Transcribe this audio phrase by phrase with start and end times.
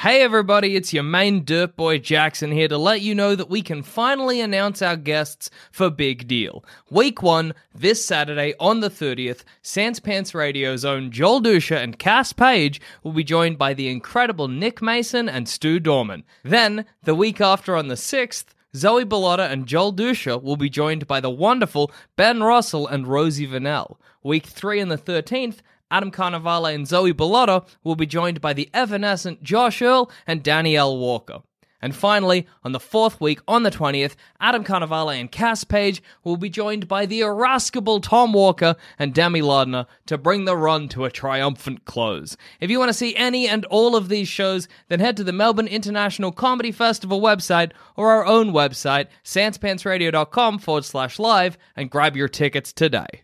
[0.00, 3.60] Hey everybody, it's your main dirt boy Jackson here to let you know that we
[3.60, 6.64] can finally announce our guests for Big Deal.
[6.88, 12.32] Week 1, this Saturday on the 30th, Sans Pants Radio's own Joel Dusha and Cass
[12.32, 16.24] Page will be joined by the incredible Nick Mason and Stu Dorman.
[16.44, 21.06] Then, the week after on the 6th, Zoe Bellotta and Joel Dusha will be joined
[21.08, 23.98] by the wonderful Ben Russell and Rosie Vanell.
[24.22, 25.58] Week 3 and the 13th,
[25.90, 30.96] Adam Carnivale and Zoe Bellotta will be joined by the evanescent Josh Earl and Danielle
[30.96, 31.42] Walker.
[31.82, 36.36] And finally, on the fourth week, on the 20th, Adam Carnivale and Cass Page will
[36.36, 41.04] be joined by the irascible Tom Walker and Demi Lardner to bring the run to
[41.04, 42.36] a triumphant close.
[42.60, 45.32] If you want to see any and all of these shows, then head to the
[45.32, 52.16] Melbourne International Comedy Festival website or our own website, sanspantsradio.com forward slash live, and grab
[52.16, 53.22] your tickets today.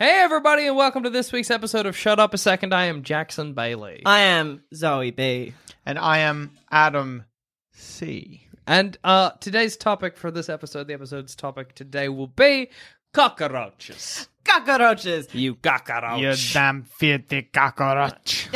[0.00, 2.72] Hey, everybody, and welcome to this week's episode of Shut Up a Second.
[2.72, 4.02] I am Jackson Bailey.
[4.06, 5.54] I am Zoe B.
[5.84, 7.24] And I am Adam
[7.72, 8.46] C.
[8.64, 12.70] And uh, today's topic for this episode, the episode's topic today will be
[13.12, 15.34] cockroaches cockroaches.
[15.34, 16.20] You cockroach.
[16.20, 18.48] You damn filthy cockroach.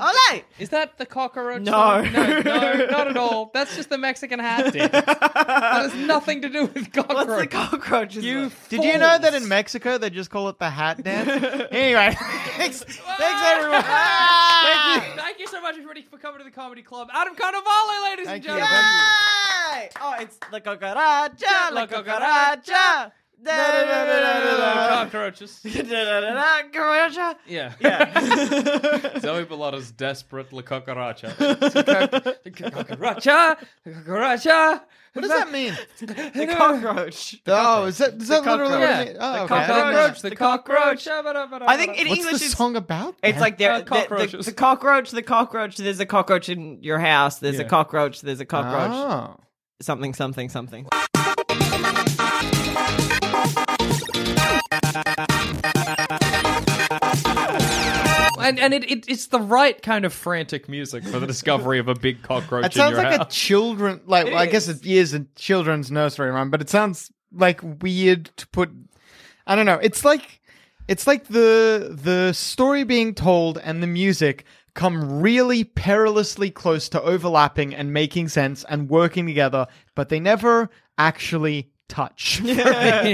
[0.00, 0.42] Ole!
[0.58, 1.62] Is that the cockroach?
[1.62, 1.72] No.
[1.72, 2.12] Song?
[2.12, 3.50] no, no, not at all.
[3.52, 4.92] That's just the Mexican hat dip.
[4.92, 7.26] that has nothing to do with cockroach.
[7.26, 8.24] What's the cockroaches?
[8.24, 8.68] You like?
[8.68, 11.28] did you know that in Mexico they just call it the hat dance?
[11.70, 12.14] anyway,
[12.56, 13.82] thanks, thanks everyone.
[13.82, 15.22] Thank you.
[15.22, 17.08] Thank you so much, everybody, for coming to the comedy club.
[17.12, 19.38] Adam Carnivale, ladies Thank and gentlemen.
[19.72, 19.90] Yay!
[20.00, 23.12] Oh, it's la cucaracha, la cucaracha.
[23.42, 25.60] Cockroaches.
[25.64, 27.36] Cucaracha.
[27.46, 27.72] Yeah.
[27.80, 29.18] Yeah.
[29.20, 31.36] Zoe Bellotta's desperate La Cucaracha.
[31.38, 34.80] The cucaracha, the cucaracha.
[35.12, 35.76] What does that mean?
[35.98, 37.40] The cockroach.
[37.46, 39.18] Oh, is that, is that literally what it means?
[39.20, 41.04] Oh, The cockroach, the The cockroach.
[41.06, 41.62] cockroach.
[41.66, 43.16] I think in What's English the it's, song about?
[43.22, 45.76] it's like there, Uh, the, the, the cockroach, the cockroach.
[45.78, 47.38] There's a cockroach in your house.
[47.38, 47.62] There's Yeah.
[47.62, 48.20] a cockroach.
[48.20, 48.90] There's a cockroach.
[48.92, 49.36] Oh.
[49.82, 50.86] Something, something, something.
[58.38, 61.88] And and it, it it's the right kind of frantic music for the discovery of
[61.88, 64.80] a big cockroach It sounds in your like a children, like well, I guess is.
[64.80, 68.70] it is a children's nursery rhyme, but it sounds like weird to put.
[69.46, 69.78] I don't know.
[69.80, 70.40] It's like
[70.88, 74.44] it's like the the story being told and the music
[74.74, 80.70] come really perilously close to overlapping and making sense and working together, but they never
[80.98, 82.40] actually touch.
[82.44, 82.60] yeah,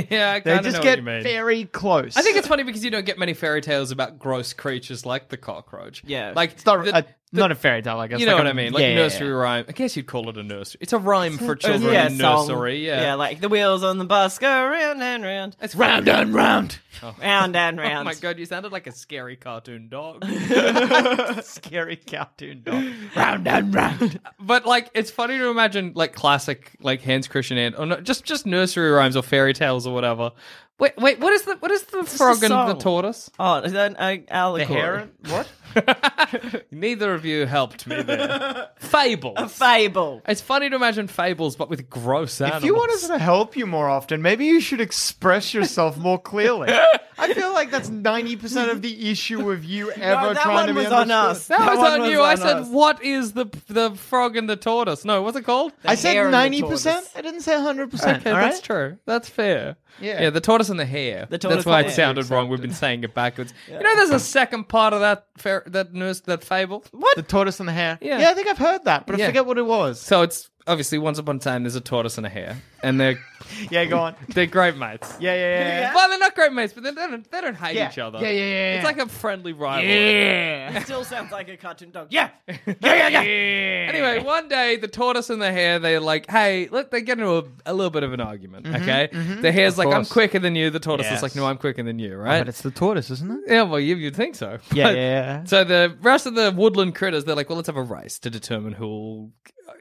[0.36, 1.22] I they just know get what you mean.
[1.22, 2.16] very close.
[2.16, 5.28] I think it's funny because you don't get many fairy tales about gross creatures like
[5.30, 6.02] the cockroach.
[6.06, 6.32] Yeah.
[6.36, 7.04] like It's not, the- a,
[7.36, 8.20] not a fairy tale, I guess.
[8.20, 9.34] you know like what a- I mean, like yeah, nursery yeah.
[9.34, 9.64] rhyme.
[9.68, 10.78] I guess you'd call it a nursery.
[10.80, 12.48] It's a rhyme for oh, children yeah, in song.
[12.48, 12.86] nursery.
[12.86, 16.34] Yeah, yeah, like the wheels on the bus go round and round, it's Round and
[16.34, 16.80] round.
[17.22, 17.80] round and round.
[17.80, 20.24] Oh, oh my god, you sounded like a scary cartoon dog.
[21.42, 22.84] Scary cartoon dog.
[23.14, 24.20] round and round.
[24.40, 28.24] but like, it's funny to imagine like classic like Hans Christian Andersen, or no, just
[28.24, 30.32] just nursery rhymes or fairy tales or whatever.
[30.78, 33.30] Wait, wait, what is the what is the frog and the tortoise?
[33.38, 34.66] Oh, is that uh, an allegory?
[34.66, 35.10] The heron?
[35.28, 35.48] What?
[36.70, 38.68] Neither of you helped me there.
[38.78, 39.34] Fables.
[39.36, 40.22] A fable.
[40.26, 42.62] It's funny to imagine fables, but with gross animals.
[42.62, 46.18] If you want us to help you more often, maybe you should express yourself more
[46.18, 46.68] clearly.
[47.18, 50.66] I feel like that's ninety percent of the issue of you ever that trying one
[50.68, 51.30] to be was on understood.
[51.30, 51.46] us.
[51.48, 52.20] that was one on was you.
[52.20, 52.68] I on said, us.
[52.68, 55.72] "What is the the frog and the tortoise?" No, what's it called?
[55.84, 57.08] I said ninety percent.
[57.16, 58.18] I didn't say hundred percent.
[58.18, 58.62] Okay, all that's right?
[58.64, 58.98] true.
[59.06, 59.76] That's fair.
[59.98, 60.24] Yeah.
[60.24, 60.30] yeah.
[60.30, 61.26] The tortoise and the hare.
[61.30, 62.50] The tortoise That's why it sounded wrong.
[62.50, 63.54] We've been saying it backwards.
[63.66, 66.84] You know, there's a second part of that fair, that nurse that fable.
[66.92, 67.16] What?
[67.16, 67.98] The tortoise and the hare.
[68.00, 68.18] Yeah.
[68.20, 69.24] yeah, I think I've heard that, but Yeah.
[69.24, 70.00] I forget what it was.
[70.00, 73.18] So it's obviously once upon a time there's a tortoise and a hare, and they're
[73.70, 74.14] Yeah, go on.
[74.28, 75.14] they're great mates.
[75.20, 75.80] Yeah, yeah, yeah.
[75.80, 75.94] yeah.
[75.94, 77.90] Well, they're not great mates, but they don't they don't hate Yeah.
[77.90, 78.18] each other.
[78.18, 78.74] Yeah, yeah, yeah, yeah.
[78.76, 79.92] It's like a friendly rivalry.
[79.92, 80.76] Yeah.
[80.78, 82.08] It still sounds like a cartoon dog.
[82.10, 82.30] Yeah.
[82.48, 83.86] Yeah, yeah, yeah.
[83.88, 87.36] Anyway, one day the tortoise and the hare they're like, "Hey, look, they get into
[87.36, 89.40] a, a little bit of an argument." Mm-hmm, okay, mm-hmm.
[89.42, 90.12] the hare's like, "I'm course.
[90.12, 91.22] quicker than you." The tortoise is Yes.
[91.22, 92.38] like, "No, I'm quicker than you." Oh, Right?
[92.40, 93.40] but it's the tortoise, isn't it?
[93.46, 94.58] yeah, well, you, you'd think so.
[94.72, 95.00] Yeah, But- yeah,
[95.40, 95.44] yeah.
[95.44, 98.30] So the rest of the woodland critters, they're like, "Well, let's have a race to
[98.30, 99.30] determine who'll,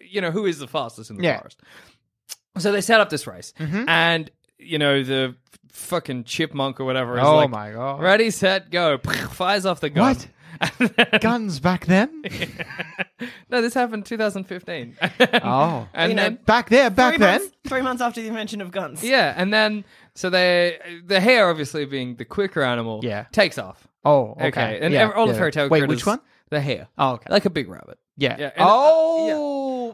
[0.08, 1.40] you know, who is the fastest in the Yeah.
[1.40, 1.60] forest."
[2.58, 5.36] So they set up this race, and you know the
[5.72, 8.00] fucking chipmunk or whatever is Oh like, my God.
[8.02, 8.98] ready, set, go!"
[9.32, 10.16] Fires off the gun.
[10.16, 10.28] What?
[11.22, 12.24] Guns back then?
[13.50, 14.96] no, this happened 2015.
[15.44, 15.86] Oh.
[15.94, 17.42] and You know, then Back there, back Three then?
[17.42, 19.04] months, three months after the invention of guns.
[19.04, 19.84] yeah, and then
[20.14, 23.26] so they the hare obviously being the quicker animal, Yeah.
[23.34, 23.86] takes off.
[24.06, 24.80] Oh, Okay, okay.
[24.82, 25.40] and Yeah, ev- all the yeah.
[25.40, 26.20] fairy tale Wait, critters, which one?
[26.52, 26.88] The hare.
[26.98, 27.28] Oh, okay.
[27.30, 27.98] like a big rabbit.
[28.18, 28.38] Yeah.
[28.40, 29.26] Yeah, and, uh, oh.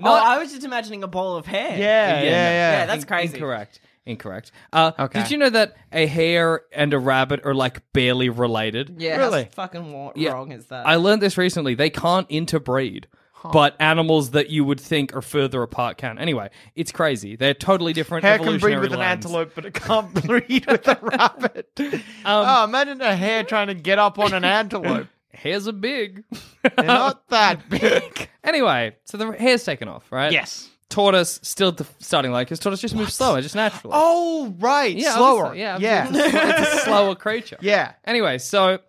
[0.01, 1.69] Oh, I was just imagining a ball of hair.
[1.77, 2.71] Yeah, yeah, yeah.
[2.79, 3.33] Yeah, that's In- crazy.
[3.35, 3.79] Incorrect.
[4.05, 4.51] Incorrect.
[4.73, 5.21] Uh, Okay.
[5.21, 8.95] Did you know that a hare and a rabbit are like barely related?
[8.97, 9.43] Yeah, Really?
[9.43, 10.31] how fucking wa- Yeah.
[10.31, 10.87] wrong is that?
[10.87, 11.75] I learned this recently.
[11.75, 13.07] They can't interbreed.
[13.51, 16.19] But animals that you would think are further apart can.
[16.19, 17.35] Anyway, it's crazy.
[17.35, 18.23] They're totally different.
[18.23, 19.25] Hare can breed evolutionary with an lines.
[19.25, 21.67] antelope, but it can't breed with a rabbit.
[22.25, 25.07] oh, imagine a hare trying to get up on an antelope.
[25.33, 26.23] Hares are big.
[26.63, 28.29] They're not that big.
[28.43, 30.31] anyway, so the hare's taken off, right?
[30.31, 30.69] Yes.
[30.89, 33.93] Tortoise still at the starting line because tortoise just moves slower, just naturally.
[33.97, 34.95] Oh, right.
[34.95, 35.45] yeah, Slower.
[35.47, 36.05] obviously, Yeah, Yeah.
[36.07, 37.57] obviously It's, a, sl- it's a slower creature.
[37.61, 37.93] Yeah.
[38.03, 38.79] Anyway, so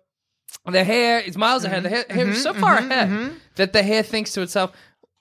[0.65, 1.83] the hare is miles ahead.
[1.83, 2.13] The mm-hmm.
[2.13, 2.61] hare, hare is so mm-hmm.
[2.61, 2.91] far mm-hmm.
[2.91, 4.71] ahead that the hare thinks to itself,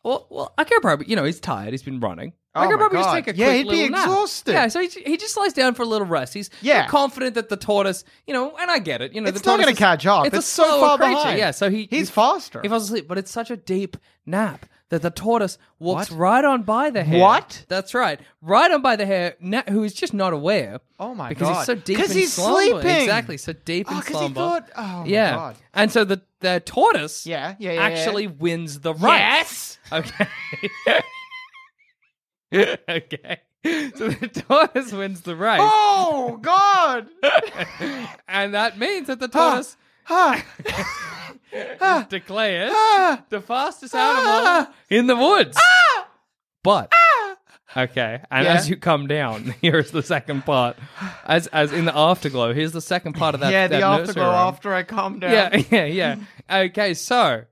[0.03, 1.73] "Well, well, I could probably, you know, he's tired.
[1.73, 2.33] He's been running.
[2.55, 3.15] I Oh could my probably just God.
[3.15, 4.53] take a Yeah, quick he'd be nap." exhausted.
[4.53, 6.35] Yeah, so he, he just lies down for a little rest.
[6.35, 6.87] He's Yeah.
[6.87, 9.15] confident that the tortoise, you know, and I get it.
[9.15, 10.27] You know, It's the not tortoise gonna is- catch up.
[10.27, 11.39] It's, so slower far behind.
[11.39, 12.61] Yeah, so he He's faster.
[12.63, 13.97] He falls asleep, but it's such a deep
[14.27, 16.19] nap that the tortoise walks What?
[16.19, 17.19] right on by the hare.
[17.19, 17.65] What?
[17.69, 20.81] That's right, right on by the hare, na- who is just not aware.
[21.01, 21.29] Oh my god.
[21.31, 21.57] because God.
[21.57, 22.61] he's so deep 'Cause in he's slumber.
[22.83, 23.01] sleeping.
[23.01, 24.35] Exactly, so deep oh, in Oh, 'cause he slumber.
[24.41, 25.57] thought- oh my yeah, God.
[25.73, 27.83] and so the the tortoise, Yeah, yeah, yeah, yeah.
[27.87, 29.03] actually wins the race.
[29.03, 29.79] Yes.
[29.91, 30.27] Okay.
[32.89, 33.41] okay.
[33.65, 37.07] So the tortoise wins the race, Oh, God.
[38.29, 39.77] and that means that the tortoise
[41.53, 43.23] is declared Ah.
[43.29, 45.59] the fastest animal in the woods.
[46.65, 46.93] But
[47.77, 48.55] okay, and Yeah.
[48.55, 50.77] as you come down, here is the second part.
[51.25, 53.53] As as in the afterglow, here's the second part of that.
[53.53, 54.49] yeah, the that nursery afterglow rhyme.
[54.49, 55.33] after I calm down.
[55.33, 56.17] Yeah, yeah, yeah.
[56.67, 57.45] Okay, so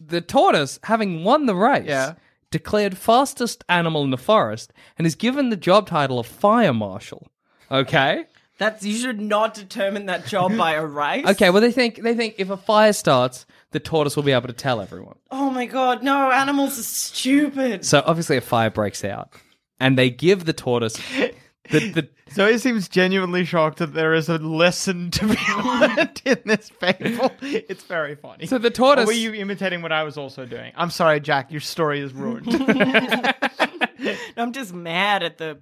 [0.00, 2.14] the tortoise, having won the race, Yeah.
[2.50, 7.28] Declared fastest animal in the forest and is given the job title of fire marshal.
[7.70, 8.24] Okay.
[8.58, 11.24] That's you should not determine that job by a race.
[11.28, 11.50] Okay.
[11.50, 14.52] Well, they think they think if a fire starts, the tortoise will be able to
[14.52, 15.16] tell everyone.
[15.30, 16.30] Oh my god, no!
[16.32, 17.84] Animals are stupid.
[17.84, 19.32] So obviously, a fire breaks out,
[19.78, 21.00] and they give the tortoise
[21.70, 22.08] the the.
[22.30, 26.68] So he seems genuinely shocked that there is a lesson to be learned in this
[26.70, 27.32] fable.
[27.40, 28.46] It's very funny.
[28.46, 29.06] So the Or tortoise.
[29.06, 30.72] were you imitating what I was also doing?
[30.76, 31.50] I'm sorry, Jack.
[31.50, 32.46] Your story is ruined.
[34.36, 35.58] I'm just mad at the.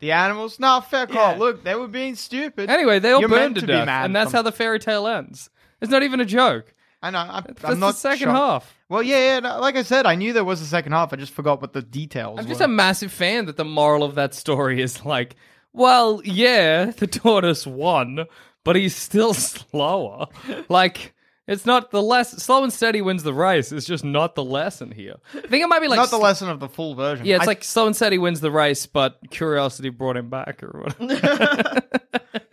[0.00, 0.58] the animals?
[0.60, 1.32] No, fair call.
[1.32, 1.38] Yeah.
[1.38, 2.68] Look, they were being stupid.
[2.70, 4.38] Anyway, they all You're burned meant to, to be death, mad and that's them.
[4.38, 5.50] how the fairy tale ends.
[5.80, 6.74] It's not even a joke.
[7.02, 7.18] I know.
[7.18, 8.36] I'm, That's I'm not the second shocked.
[8.64, 8.78] half.
[8.88, 9.40] Well, yeah, yeah.
[9.40, 11.12] no, like I said, I knew there was a second half.
[11.12, 12.48] I just forgot what the details I'm were.
[12.50, 15.36] just a massive fan that the moral of that story is like,
[15.72, 18.26] well, yeah, the tortoise won,
[18.64, 20.26] but he's still slower.
[20.68, 21.14] like,
[21.50, 23.70] it's not the less slow and steady wins the race.
[23.72, 25.16] It's just not the lesson here.
[25.34, 27.26] I think it might be like not the s- lesson of the full version.
[27.26, 30.62] Yeah, it's I- like slow and steady wins the race, but curiosity brought him back
[30.62, 31.82] or whatever.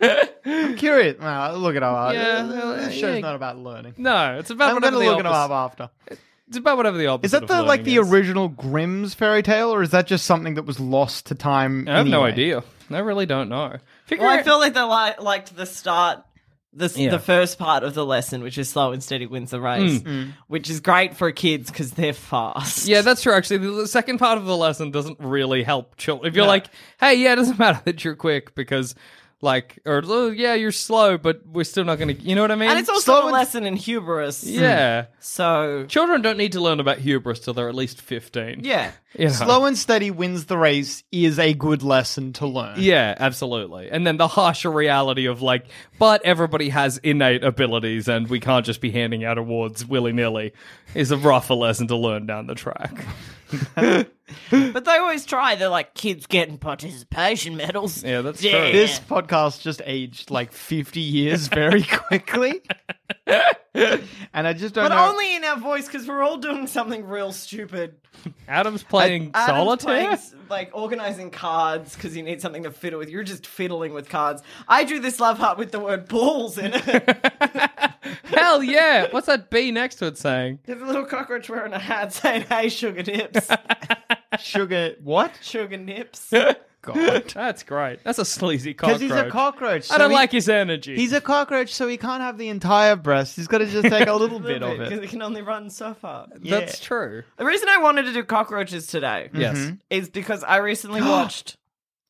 [0.44, 1.16] I'm curious.
[1.20, 2.14] Well, look it up.
[2.14, 3.00] Yeah, Yeah, well, this yeah.
[3.00, 3.94] show's not about learning.
[3.96, 5.82] no, it's about I'm whatever gonna the look it up opposite.
[5.82, 6.16] after.
[6.48, 7.26] It's about whatever the opposite.
[7.26, 8.10] Is that of the like learning the is.
[8.10, 11.86] original Grimm's fairy tale, or is that just something that was lost to time?
[11.88, 12.32] I have no anyway?
[12.32, 12.64] idea.
[12.90, 13.76] I really don't know.
[14.06, 16.22] Figure Well, I it- feel like they li- liked the start,
[16.78, 17.10] the Yeah.
[17.10, 20.02] the first part of the lesson, which is slow and steady wins the race, mm.
[20.02, 20.32] Mm.
[20.46, 22.88] which is great for kids because they're fast.
[22.88, 23.32] Yeah, that's true.
[23.34, 26.28] Actually, the, the second part of the lesson doesn't really help children.
[26.28, 26.66] If you're like,
[26.98, 28.94] "Hey, yeah, it doesn't matter that you're quick because
[29.40, 32.20] Like, or oh, yeah, you're slow, but we're still not going to.
[32.20, 32.70] You know what I mean?
[32.70, 34.42] And it's also Slow a and- lesson in hubris.
[34.42, 35.06] yeah.
[35.20, 38.64] So Children don't need to learn about hubris till they're at least fifteen.
[38.64, 38.90] yeah.
[39.16, 39.32] You know?
[39.32, 42.76] Slow and steady wins the race is a good lesson to learn.
[42.80, 43.90] Yeah, absolutely.
[43.90, 45.66] And then the harsher reality of like,
[46.00, 50.52] but everybody has innate abilities and we can't just be handing out awards willy nilly
[50.94, 53.04] is a rougher lesson to learn down the track.
[54.50, 55.54] But they always try.
[55.56, 58.02] They're like kids getting participation medals.
[58.04, 58.62] Yeah, that's Yeah.
[58.64, 58.72] true.
[58.72, 62.60] This podcast just aged like 50 years very quickly.
[63.26, 65.10] and I just don't But know.
[65.10, 67.96] only in our voice because we're all doing something real stupid.
[68.48, 69.86] Adam's playing Adam's solitaire.
[69.94, 73.08] playing, s- like organizing cards because you need something to fiddle with.
[73.10, 74.42] You're just fiddling with cards.
[74.66, 76.82] I drew this love heart with the word balls in it.
[78.24, 79.06] Hell yeah!
[79.10, 80.60] What's that B next to it saying?
[80.64, 83.48] There's a little cockroach wearing a hat saying, "Hey, sugar nips,
[84.40, 84.94] Sugar.
[85.02, 85.32] What?
[85.42, 86.32] sugar nips."
[86.80, 87.24] God.
[87.34, 88.04] That's great.
[88.04, 89.00] That's a sleazy cockroach.
[89.00, 89.90] Because he's a cockroach.
[89.90, 90.94] I don't he- like his energy.
[90.94, 93.34] He's a cockroach, so he can't have the entire breast.
[93.36, 94.78] He's got to just take a little bit of it.
[94.84, 95.04] because it.
[95.04, 96.28] it can only run so far.
[96.36, 97.24] That's true.
[97.36, 99.58] The reason I wanted to do cockroaches today Yes.
[99.58, 99.74] Mm-hmm.
[99.90, 101.56] is because I recently watched.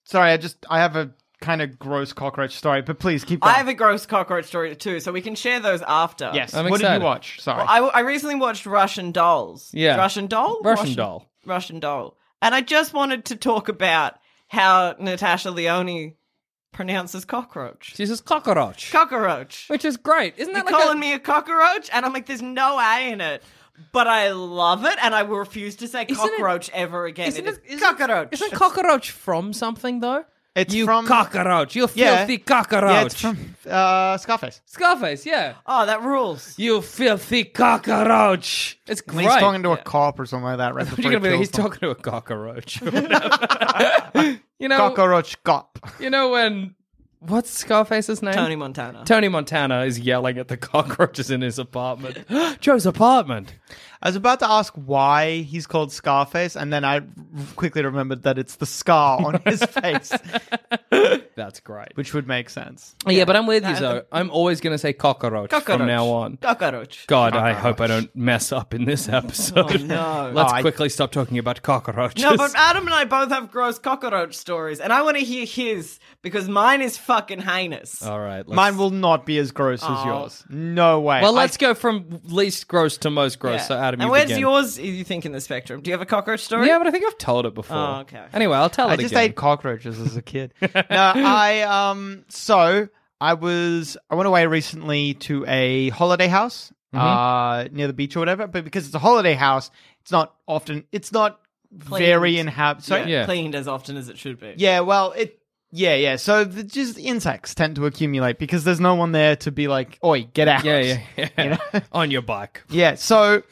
[0.05, 3.55] Sorry, I just I have a kind of gross cockroach story, but please keep going.
[3.55, 6.31] I have a gross cockroach story too, so we can share those after.
[6.35, 6.53] yes.
[6.53, 7.01] I'm what did excited.
[7.01, 7.41] you watch?
[7.41, 7.65] Sorry.
[7.67, 9.71] I, I recently watched Russian Dolls.
[9.73, 9.97] Yeah.
[9.97, 10.61] Russian Doll?
[10.63, 11.27] Russian doll.
[11.49, 12.17] Russian Doll.
[12.43, 14.15] And I just wanted to talk about
[14.49, 16.15] how Natasha Lyonne
[16.73, 17.95] pronounces cockroach.
[17.97, 19.69] She says cockroach, Cockroach.
[19.69, 20.35] which is great.
[20.37, 21.89] Isn't You're that like calling a, me a cockroach?
[21.93, 23.43] And I'm like, there's no A in it.
[23.93, 27.29] But I love it, and I will refuse to say Isn't it- cockroach ever again.
[27.29, 28.29] Isn't it is it- isn't- cockroach.
[28.33, 30.25] Isn't cockroach from something though?
[30.61, 31.75] It's you from cockroach.
[31.77, 32.19] You Yeah.
[32.19, 32.83] filthy cockroach.
[32.83, 34.61] Yeah, it's from uh, Scarface.
[34.67, 35.25] Scarface.
[35.27, 35.55] Yeah.
[35.67, 36.55] oh, that rules.
[36.59, 38.79] You filthy cockroach.
[38.87, 39.33] It's When great.
[39.33, 41.31] he's talking to a cop or something like that, right before You're he gonna be
[41.31, 41.65] like, he's them.
[41.65, 42.81] talking to a cockroach.
[44.59, 45.79] you know, cockroach cop.
[46.01, 46.75] you know when
[47.21, 48.35] what's Scarface's name?
[48.35, 49.05] Tony Montana.
[49.05, 52.19] Tony Montana is yelling at the cockroaches in his apartment.
[52.61, 53.55] Joe's apartment.
[54.01, 57.01] I was about to ask why he's called Scarface, and then I
[57.57, 60.13] quickly remembered that it's the scar on his face,
[61.35, 61.89] That's great.
[61.97, 62.95] which would make sense.
[63.07, 64.03] Yeah, but I'm with you, though.
[64.13, 65.79] I'm always going to say cockroach, Cockroach.
[65.79, 66.37] from now on.
[66.37, 67.07] Cockroach.
[67.07, 69.83] God, I hope I don't mess up in this oh, episode.
[69.83, 70.31] no.
[70.35, 72.23] Let's Oh, I- quickly stop talking about cockroaches.
[72.23, 75.45] No, but Adam and I both have gross cockroach stories, and I want to hear
[75.45, 78.03] his because mine is fucking heinous.
[78.03, 78.47] All right.
[78.47, 80.45] let's- Mine will not be as gross as yours.
[80.49, 81.21] No way.
[81.23, 83.61] Well, let's go from least gross to most gross.
[83.61, 83.65] Yeah.
[83.67, 84.41] So, Adam, and where's begin.
[84.41, 84.79] yours?
[84.79, 85.81] You think in the spectrum?
[85.81, 86.67] Do you have a cockroach story?
[86.67, 87.77] Yeah, but I think I've told it before.
[87.77, 88.25] Oh, okay.
[88.33, 89.25] Anyway, I'll tell I it just again.
[89.25, 90.55] ate cockroaches as a kid.
[90.63, 92.25] no, I um.
[92.29, 92.89] So
[93.21, 97.07] I was I went away recently to a holiday house Mm-hmm.
[97.07, 98.47] uh near the beach or whatever.
[98.47, 100.85] But because it's a holiday house, it's not often.
[100.91, 101.39] It's not
[101.71, 102.49] very Cleaned.
[102.49, 102.81] inhab.
[102.83, 103.25] So yeah, Yeah.
[103.27, 104.55] cleaned as often as it should be.
[104.57, 105.39] Yeah, well, it.
[105.71, 106.17] Yeah, yeah.
[106.17, 109.99] So the, just insects tend to accumulate because there's no one there to be like,
[110.03, 111.29] "Oi, get out!" Yeah, yeah, yeah.
[111.45, 111.81] You know?
[111.93, 112.63] On your bike.
[112.71, 113.43] Yeah, so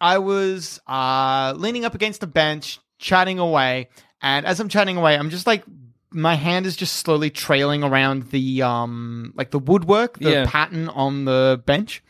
[0.00, 3.88] I was uh, leaning up against a bench, chatting away,
[4.22, 5.64] and as I'm chatting away, I'm just like
[6.10, 10.46] my hand is just slowly trailing around the um like the woodwork, the Yeah.
[10.46, 12.02] pattern on the bench.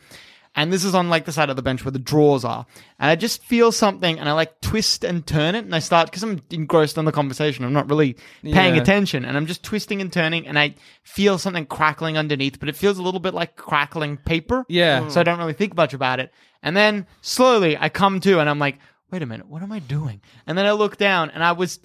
[0.57, 2.65] And this is on like the side of the bench where the drawers are.
[2.99, 6.07] And I just feel something and I like twist and turn it and I start
[6.09, 7.63] because I'm engrossed in the conversation.
[7.63, 8.81] I'm not really paying Yeah.
[8.81, 10.73] attention and I'm just twisting and turning and I
[11.03, 14.65] feel something crackling underneath, but it feels a little bit like crackling paper.
[14.67, 15.07] Yeah.
[15.09, 16.33] So I don't really think much about it.
[16.63, 18.79] And then slowly I come to and I'm like,
[19.11, 20.21] wait a minute, what am I doing?
[20.47, 21.79] And then I look down and I was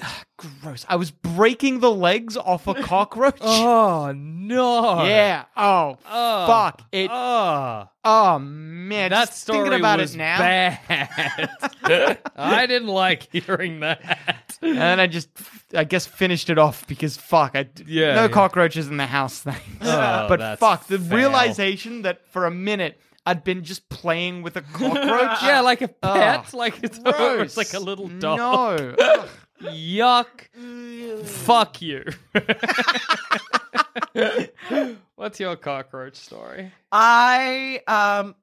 [0.62, 0.84] gross.
[0.88, 3.38] I was breaking the legs off a cockroach.
[3.40, 5.04] Oh no!
[5.04, 5.44] Yeah.
[5.56, 6.46] Oh, Oh.
[6.46, 6.82] fuck.
[6.92, 7.10] It.
[7.12, 9.10] Oh, Oh man.
[9.10, 10.38] that just story thinking about was it now.
[10.38, 11.50] bad.
[12.36, 14.58] I didn't like hearing that.
[14.62, 15.28] And then I just,
[15.74, 18.28] I guess, finished it off because fuck, I Yeah, no yeah.
[18.28, 19.40] cockroaches in the house.
[19.40, 19.60] Thanks.
[19.82, 21.16] Oh, but fuck, the foul.
[21.16, 25.42] realization that for a minute I'd been just playing with a cockroach.
[25.42, 27.42] Yeah, like a pet, Oh, like it's, gross.
[27.42, 28.38] it's like a little dog.
[28.38, 28.94] No.
[28.98, 29.28] Ugh.
[29.62, 31.24] Yuck.
[31.26, 32.04] Fuck you.
[35.16, 36.72] What's your cockroach story?
[36.90, 38.34] I um,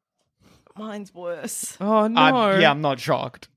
[0.77, 1.75] mine's worse.
[1.81, 2.21] Oh no!
[2.21, 3.49] I'm- yeah, I'm not shocked.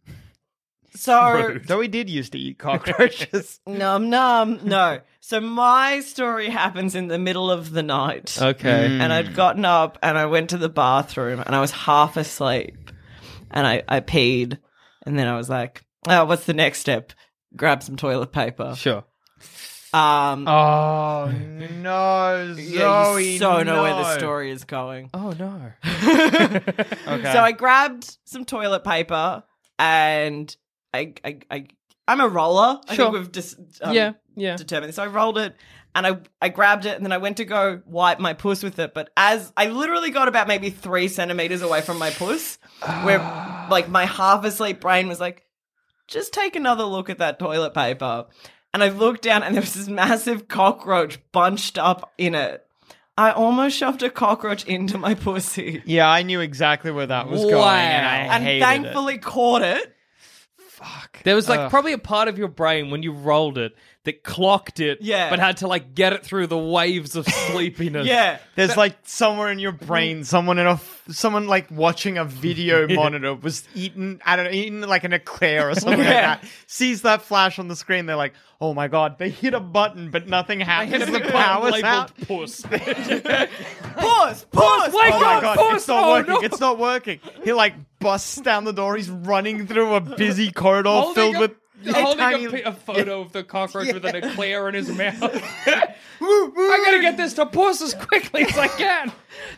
[0.94, 3.60] So Though he did used to eat cockroaches.
[3.66, 5.00] num num no.
[5.20, 8.36] So my story happens in the middle of the night.
[8.40, 8.86] Okay.
[9.00, 12.90] and I'd gotten up and I went to the bathroom and I was half asleep
[13.50, 14.58] and I, I peed
[15.06, 17.12] and then I was like, oh, what's the next step?
[17.56, 18.74] Grab some toilet paper.
[18.76, 19.04] Sure.
[19.92, 21.32] Um, oh
[21.82, 22.62] no, Zoe!
[22.62, 25.10] yeah, you so know where the story is going.
[25.12, 25.72] Oh no.
[27.10, 27.32] Okay.
[27.32, 29.42] So I grabbed some toilet paper
[29.80, 30.54] and
[30.92, 31.66] I, I, I
[32.08, 32.80] I'm a roller.
[32.88, 33.06] I Sure.
[33.06, 34.56] think we've just um, yeah, yeah.
[34.56, 34.94] determined.
[34.94, 35.54] So I rolled it
[35.94, 38.78] and I I grabbed it and then I went to go wipe my puss with
[38.78, 38.94] it.
[38.94, 42.58] But as I literally got about maybe three centimeters away from my puss,
[43.04, 43.18] where
[43.70, 45.44] like my half asleep brain was like,
[46.08, 48.26] just take another look at that toilet paper.
[48.72, 52.64] And I looked down and there was this massive cockroach bunched up in it.
[53.18, 55.82] I almost shoved a cockroach into my pussy.
[55.84, 59.94] Yeah, I knew exactly where that was going, and I And hated thankfully caught it.
[61.24, 61.70] There was like Ugh.
[61.70, 65.28] probably a part of your brain when you rolled it that clocked it, Yeah.
[65.28, 68.06] but had to like get it through the waves of sleepiness.
[68.06, 68.36] Yeah.
[68.36, 68.40] it.
[68.56, 72.88] There's like somewhere in your brain, someone in a, f- someone like watching a video
[72.94, 76.04] monitor was eating, I don't know, eating like an eclair or something Yeah.
[76.30, 76.44] like that.
[76.66, 80.10] Sees that flash on the screen, they're like, "Oh my god!" They hit a button,
[80.10, 81.04] but nothing happens.
[81.06, 82.16] The power's out.
[82.26, 82.62] puss.
[82.62, 84.44] Pause!
[84.52, 84.92] Pause!
[84.94, 85.76] Wake Oh my up, god, puss!
[85.76, 86.34] it's not Oh, working.
[86.34, 86.40] no.
[86.40, 87.20] It's not working.
[87.44, 88.96] He like busts down the door.
[88.96, 91.50] He's running through a busy corridor Holding filled a- with
[91.86, 95.22] holding tiny- a, a photo of the cockroach with an eclair in his mouth.
[96.22, 99.12] I gotta get this to puss as quickly as I can.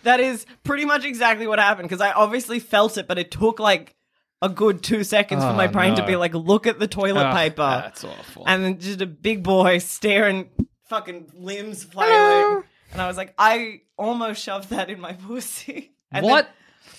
[0.05, 3.59] That is pretty much exactly what happened because I obviously felt it, but it took
[3.59, 3.95] like
[4.41, 7.27] a good two seconds for my ah, brain to be like, look at the toilet
[7.27, 7.81] Ugh, paper.
[7.83, 8.45] that's awful.
[8.47, 10.51] And then just a big boy staring,
[10.89, 12.65] fucking limbs flailing.
[12.93, 15.93] And I was like, I almost shoved that in my pussy.
[16.11, 16.45] And What?
[16.47, 16.53] then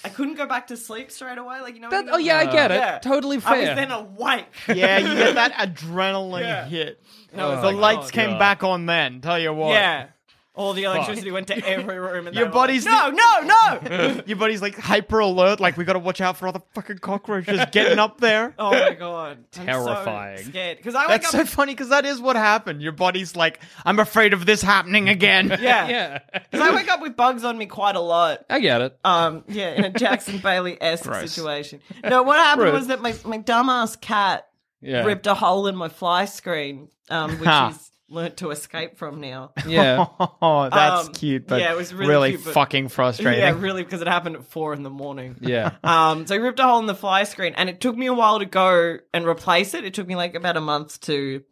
[0.05, 1.61] I couldn't go back to sleep straight away.
[1.61, 2.75] Like, you know That, when oh yeah, I get it.
[2.75, 2.99] Yeah.
[2.99, 3.75] Totally I was fair.
[3.75, 4.45] then awake.
[4.67, 6.65] Yeah, you get that adrenaline Yeah.
[6.65, 7.01] hit.
[7.31, 8.39] And I The like, lights oh, came God.
[8.39, 9.21] back on then.
[9.21, 9.71] Tell you what.
[9.71, 10.07] Yeah.
[10.55, 12.27] All the electricity went to every room.
[12.27, 14.22] And Your they were like, body's no, no, no.
[14.27, 15.60] Your body's like hyper alert.
[15.60, 18.53] Like we got to watch out for all the fucking cockroaches getting up there.
[18.60, 20.38] Oh my god, I'm so Terrifying.
[20.45, 21.41] scared because I wake That's up.
[21.41, 22.83] so funny because that is what happened.
[22.83, 25.48] Your body's like, I'm afraid of this happening again.
[25.60, 28.45] yeah, yeah, Because I wake up with bugs on me quite a lot.
[28.48, 28.98] I get it.
[29.03, 31.79] Um, yeah, in a Jackson Bailey esque situation.
[32.03, 32.74] No, what happened Rude.
[32.75, 34.48] was that my my dumbass cat
[34.81, 37.69] Yeah, ripped a hole in my fly screen, um, which Ha.
[37.69, 39.51] he's learnt to escape from now.
[39.67, 40.05] yeah.
[40.41, 43.39] Oh, that's Um, cute, but yeah, it was really cute, but- fucking frustrating.
[43.39, 45.36] Yeah, really, because it happened at four in the morning.
[45.41, 45.72] Yeah.
[45.84, 48.13] Um, so he ripped a hole in the fly screen, and it took me a
[48.13, 49.84] while to go and replace it.
[49.86, 51.43] It took me like about a month to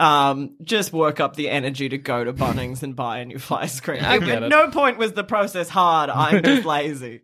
[0.00, 3.66] um just work up the energy to go to Bunnings and buy a new fly
[3.66, 4.02] screen.
[4.04, 4.48] I At it.
[4.48, 6.10] no point was the process hard.
[6.10, 7.22] I'm just lazy.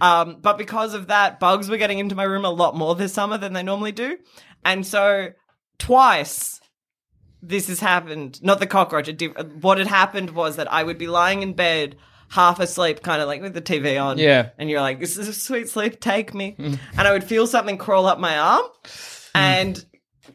[0.00, 3.12] Um, but because of that, bugs were getting into my room a lot more this
[3.12, 4.16] summer than they normally do,
[4.64, 5.30] and so
[5.78, 6.59] twice
[7.42, 8.42] this has happened.
[8.42, 9.08] Not the cockroach.
[9.08, 11.96] It did, what had happened was that I would be lying in bed,
[12.28, 14.18] half asleep, kind of like with the TV on.
[14.18, 14.50] Yeah.
[14.58, 16.00] And you're like, "This is a sweet sleep.
[16.00, 16.78] Take me." Mm.
[16.96, 19.30] and I would feel something crawl up my arm, mm.
[19.34, 19.84] and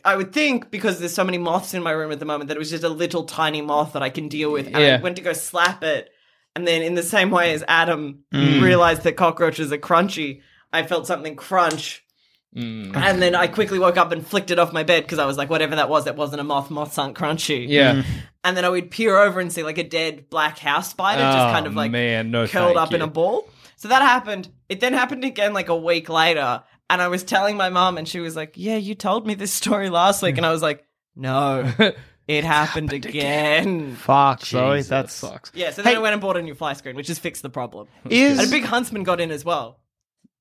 [0.04, 2.58] I would think because there's so many moths in my room at the moment that
[2.58, 4.68] it was just a little tiny moth that I can deal with.
[4.68, 4.98] And Yeah.
[5.00, 6.10] I went to go slap it,
[6.56, 8.62] and then in the same way as Adam mm.
[8.62, 10.42] realized that cockroaches are crunchy,
[10.74, 12.05] I felt something crunch.
[12.56, 12.96] Mm.
[12.96, 15.38] And then I quickly woke up and flicked it off my bed because I was
[15.38, 16.70] like, whatever that was, that wasn't a moth.
[16.72, 17.68] Moths aren't crunchy.
[17.68, 17.96] Yeah.
[17.96, 18.06] Mm.
[18.44, 21.38] And then I would peer over and see like a dead black house spider just
[21.38, 23.50] Oh, kind of oh, like man, no curled thank up in a ball.
[23.76, 24.48] So that happened.
[24.70, 26.64] It then happened again like a week later.
[26.90, 29.52] And I was telling my mom, and she was like, Yeah, you told me this
[29.52, 30.38] story last week.
[30.38, 31.72] And I was like, No,
[32.28, 33.96] it happened, again.
[33.96, 35.52] Fuck, Zoe, that sucks.
[35.56, 37.42] Yeah, so then Hey- I went and bought a new fly screen, which has fixed
[37.42, 37.88] the problem.
[38.10, 39.80] Is And a big huntsman got in as well.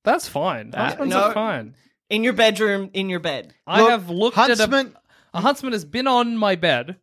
[0.03, 0.71] That's fine.
[0.71, 1.75] Huntsman's no- are fine.
[2.09, 3.53] In your bedroom, in your bed.
[3.65, 4.87] I Look, have looked Huntsman.
[4.87, 6.97] at a, a huntsman has been on my bed.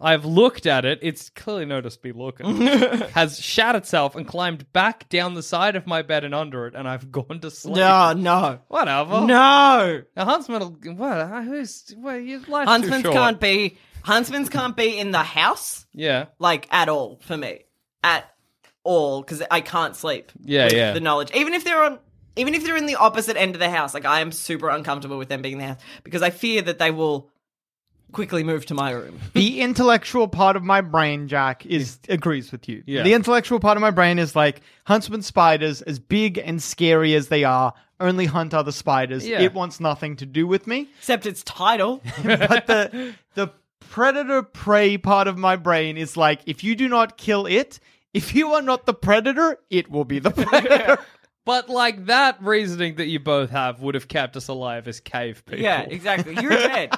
[0.00, 0.98] I've looked at it.
[1.02, 2.60] It's clearly noticed me looking.
[3.14, 6.74] has shat itself and climbed back down the side of my bed and under it,
[6.74, 7.76] and I've gone to sleep.
[7.76, 8.58] No, no.
[8.68, 9.22] Whatever.
[9.22, 10.02] No.
[10.16, 10.60] A huntsman.
[10.60, 11.18] will- What?
[11.18, 11.94] Uh, who's?
[11.96, 12.14] What?
[12.16, 13.14] Your life's Huntsmans too short.
[13.14, 16.26] can't be huntsmans can't be in the house Yeah.
[16.38, 17.64] like at all for me.
[18.04, 18.30] At
[18.84, 20.30] all because I can't sleep.
[20.42, 20.92] Yeah, with yeah.
[20.92, 21.98] The knowledge, even if they're on,
[22.36, 25.18] even if they're in the opposite end of the house, like I am super uncomfortable
[25.18, 27.30] with them being in the house because I fear that they will
[28.12, 29.18] quickly move to my room.
[29.34, 32.82] the intellectual part of my brain, Jack, is agrees with you.
[32.86, 33.02] Yeah.
[33.02, 37.28] The intellectual part of my brain is like huntsman spiders, as big and scary as
[37.28, 39.26] they are, only hunt other spiders.
[39.26, 39.40] Yeah.
[39.40, 40.88] It wants nothing to do with me.
[40.98, 42.00] Except its title.
[42.24, 47.16] but the the predator prey part of my brain is like, if you do not
[47.16, 47.80] kill it,
[48.14, 50.98] if you are not the predator, it will be the predator.
[51.46, 55.44] But like that reasoning that you both have would have kept us alive as cave
[55.46, 55.62] people.
[55.62, 56.36] yeah, exactly.
[56.38, 56.90] You're dead.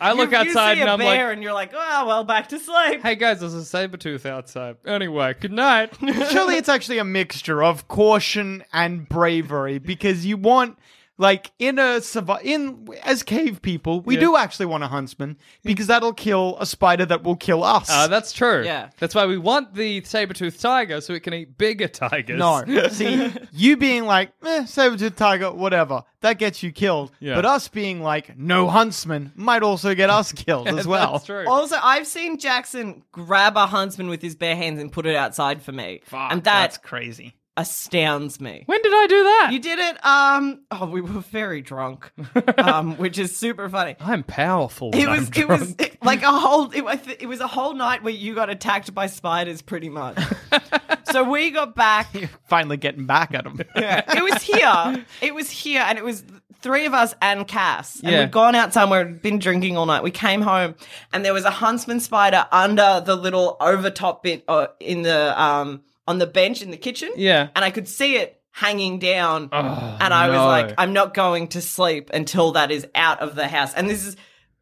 [0.00, 2.06] I look you, outside you see and a I'm bear like, and you're like, oh
[2.06, 3.02] well, back to sleep.
[3.02, 5.92] "Hey guys, there's a saber tooth outside." Anyway, good night.
[6.30, 10.78] Surely it's actually a mixture of caution and bravery because you want
[11.16, 14.20] like in a survi- in as cave people, we Yeah.
[14.20, 17.88] do actually want a huntsman because that'll kill a spider that will kill us.
[17.90, 18.64] Uh, that's true.
[18.64, 18.88] Yeah.
[18.98, 22.38] That's why we want the saber-toothed tiger so it can eat bigger tigers.
[22.38, 27.12] no, see, you being like, eh, saber-tooth tiger, whatever, that gets you killed.
[27.20, 27.36] Yeah.
[27.36, 31.12] But us being like, no huntsman, might also get us killed as well.
[31.12, 31.44] That's true.
[31.48, 35.62] Also, I've seen Jackson grab a huntsman with his bare hands and put it outside
[35.62, 37.34] for me, Fuck, and that's crazy.
[37.56, 38.64] Astounds me.
[38.66, 39.48] when did I do that?
[39.52, 40.04] You did it.
[40.04, 40.60] Um.
[40.70, 42.10] Oh, we were very drunk,
[42.58, 43.96] um, which is super funny.
[44.00, 44.90] I'm powerful.
[44.94, 45.30] It was.
[45.36, 46.70] It was it- like a whole.
[46.72, 46.84] It,
[47.20, 50.18] it was a whole night where you got attacked by spiders, pretty much.
[51.12, 52.08] so we got back.
[52.48, 53.60] Finally getting back at him.
[53.74, 55.04] it was here.
[55.22, 56.24] It was here, and it was
[56.60, 58.00] three of us and Cass.
[58.00, 58.20] And Yeah.
[58.20, 60.02] we'd gone out somewhere, been drinking all night.
[60.02, 60.74] We came home,
[61.12, 65.82] and there was a huntsman spider under the little overtop bit uh, in the um
[66.06, 67.10] on the bench in the kitchen.
[67.16, 67.48] Yeah.
[67.54, 70.46] and I could see it hanging down, Oh, and I was no.
[70.46, 73.74] like, I'm not going to sleep until that is out of the house.
[73.74, 74.16] And this is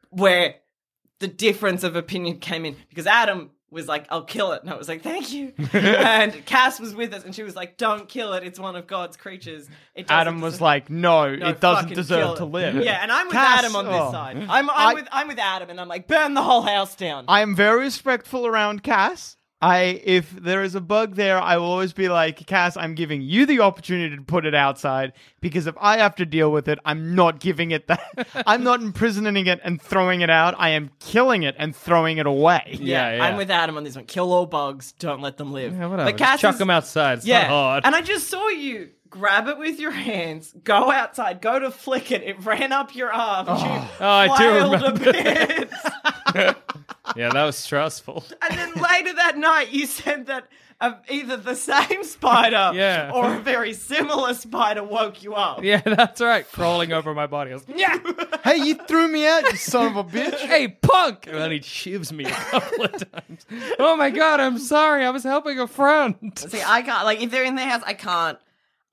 [0.08, 0.54] where
[1.20, 4.62] the difference of opinion came in because Adam was like, I'll kill it.
[4.62, 5.52] And I was like, thank you.
[5.72, 8.44] and Cass was with us and she was like, don't kill it.
[8.44, 9.68] It's one of God's creatures.
[9.94, 12.74] It Adam was like, no, No, it doesn't deserve to it." live.
[12.76, 14.12] Yeah, and I'm with Cass- Adam on this oh.
[14.12, 14.36] side.
[14.36, 17.24] I'm, I'm, I- with, I'm with Adam and I'm like, burn the whole house down.
[17.28, 19.36] I am very respectful around Cass.
[19.62, 23.22] I if there is a bug there, I will always be like, Cass, I'm giving
[23.22, 26.80] you the opportunity to put it outside because if I have to deal with it,
[26.84, 28.26] I'm not giving it that.
[28.46, 30.56] I'm not imprisoning it and throwing it out.
[30.58, 32.76] I am killing it and throwing it away.
[32.80, 33.24] Yeah, yeah.
[33.24, 34.04] I'm with Adam on this one.
[34.06, 34.92] Kill all bugs.
[34.98, 35.72] Don't let them live.
[35.76, 36.10] Yeah, whatever.
[36.10, 37.18] But Cass chuck is- them outside.
[37.18, 37.84] It's Yeah, not hard.
[37.86, 42.10] and I just saw you grab it with your hands, go outside, go to flick
[42.10, 42.22] it.
[42.22, 43.44] It ran up your arm.
[43.48, 43.62] Oh.
[43.62, 45.70] you Oh, I do remember a bit.
[47.16, 48.24] yeah, that was stressful.
[48.42, 50.48] and then later that night, you said that
[50.80, 53.12] uh, either the same spider Yeah.
[53.14, 55.62] or a very similar spider woke you up.
[55.62, 56.50] Yeah, that's right.
[56.50, 57.52] Crawling over my body.
[57.52, 57.98] I was, yeah.
[58.44, 60.38] hey, you threw me out, you son of a bitch.
[60.38, 61.26] Hey, punk!
[61.26, 63.46] And then he shivs me a couple of times.
[63.78, 65.04] Oh my god, I'm sorry.
[65.04, 66.16] I was helping a friend.
[66.36, 67.04] See, I can't.
[67.04, 68.38] Like, if they're in the house, I can't.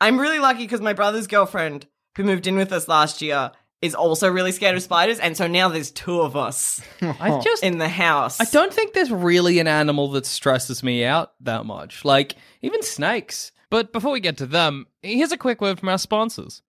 [0.01, 3.95] I'm really lucky because my brother's girlfriend, who moved in with us last year, is
[3.95, 7.77] also really scared of spiders, and so now there's two of us I just in
[7.77, 8.39] the house.
[8.39, 12.03] I don't think there's really an animal that stresses me out that much.
[12.03, 13.51] Like, even snakes.
[13.69, 16.61] But before we get to them, here's a quick word from our sponsors.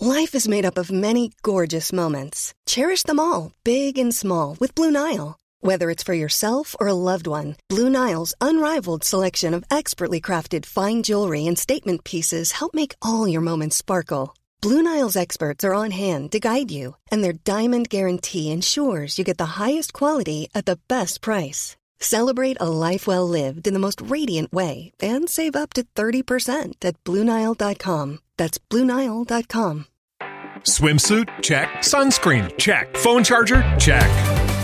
[0.00, 2.54] Life is made up of many gorgeous moments.
[2.66, 5.38] Cherish them all, big and small, with Blue Nile.
[5.60, 10.64] Whether it's for yourself or a loved one, Blue Nile's unrivaled selection of expertly crafted
[10.64, 14.34] fine jewelry and statement pieces help make all your moments sparkle.
[14.62, 19.24] Blue Nile's experts are on hand to guide you, and their diamond guarantee ensures you
[19.24, 21.76] get the highest quality at the best price.
[21.98, 26.84] Celebrate a life well lived in the most radiant way and save up to 30%
[26.84, 28.18] at BlueNile.com.
[28.36, 29.86] That's BlueNile.com.
[30.64, 31.42] Swimsuit?
[31.42, 31.68] Check.
[31.78, 32.58] Sunscreen?
[32.58, 32.94] Check.
[32.98, 33.62] Phone charger?
[33.78, 34.39] Check.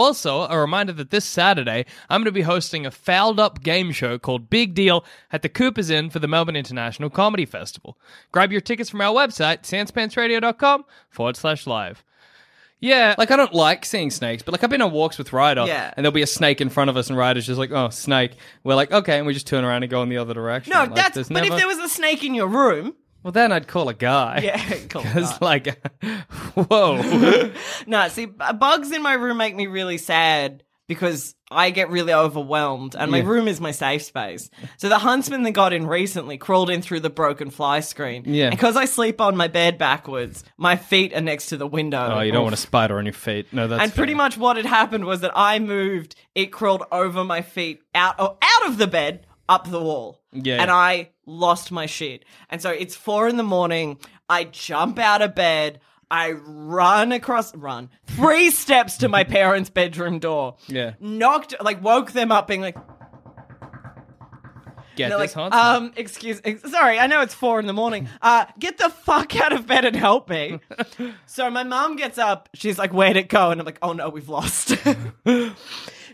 [0.00, 3.92] Also, a reminder that this Saturday, I'm going to be hosting a fouled up game
[3.92, 7.98] show called Big Deal at the Coopers Inn for the Melbourne International Comedy Festival.
[8.32, 12.02] Grab your tickets from our website, sanspantsradio.com forward slash live.
[12.82, 15.66] Yeah, like I don't like seeing snakes, but like I've been on walks with Ryder,
[15.66, 15.92] Yeah.
[15.94, 18.32] and there'll be a snake in front of us, and Ryder's just like, "Oh, snake."
[18.64, 20.72] We're like, "Okay," and we just turn around and go in the other direction.
[20.72, 21.14] No, Like, that's.
[21.14, 23.88] there's But if never- there was a snake in your room, well, then I'd call
[23.88, 24.40] a guy.
[24.44, 25.02] yeah, cool.
[25.02, 25.80] because like,
[26.54, 27.50] whoa,
[27.86, 32.12] No, see, b- bugs in my room make me really sad because I get really
[32.12, 33.28] overwhelmed, and my Yeah.
[33.28, 34.50] room is my safe space.
[34.76, 38.24] So the huntsman that got in recently crawled in through the broken fly screen.
[38.26, 38.50] Yeah.
[38.50, 42.14] Because I sleep on my bed backwards, my feet are next to the window.
[42.16, 43.46] oh, you don't want a spider on your feet.
[43.52, 44.16] No, that's and pretty fair.
[44.18, 48.36] much what had happened was that I moved, it crawled over my feet out oh,
[48.42, 50.22] out of the bed up the wall.
[50.32, 50.62] Yeah.
[50.62, 52.24] And I lost my shit.
[52.48, 53.98] And so it's four in the morning.
[54.28, 55.80] I jump out of bed.
[56.10, 60.56] I run across run three steps to my parents' bedroom door.
[60.68, 60.94] Yeah.
[61.00, 62.76] Knocked like woke them up being like
[64.96, 68.08] get this like, um, excuse, ex- sorry, I know it's four in the morning.
[68.22, 70.60] Uh, get the fuck out of bed and help me.
[71.26, 72.50] so my mom gets up.
[72.54, 73.50] She's like, where'd it go?
[73.50, 74.76] And I'm like, oh no, we've lost.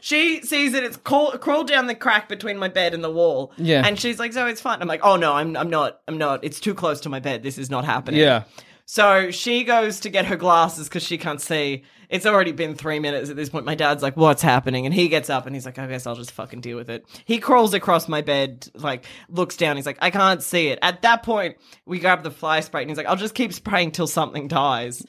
[0.07, 0.85] She sees it.
[0.85, 3.53] It's crawl- crawled down the crack between my bed and the wall.
[3.57, 3.85] Yeah.
[3.85, 4.81] And she's like, so it's fine.
[4.81, 6.45] I'm like, oh no, I'm, I'm not, I'm not.
[6.45, 7.43] It's too close to my bed.
[7.43, 8.21] This is not happening.
[8.21, 8.45] yeah.
[8.85, 11.83] So she goes to get her glasses because she can't see.
[12.09, 13.67] It's already been three minutes at this point.
[13.67, 16.15] My dad's like, "What's happening?" And he gets up and he's like, "I guess I'll
[16.15, 19.75] just fucking deal with it." He crawls across my bed, like looks down.
[19.75, 22.89] He's like, "I can't see it." At that point, we grab the fly spray and
[22.89, 25.05] he's like, "I'll just keep spraying till something dies."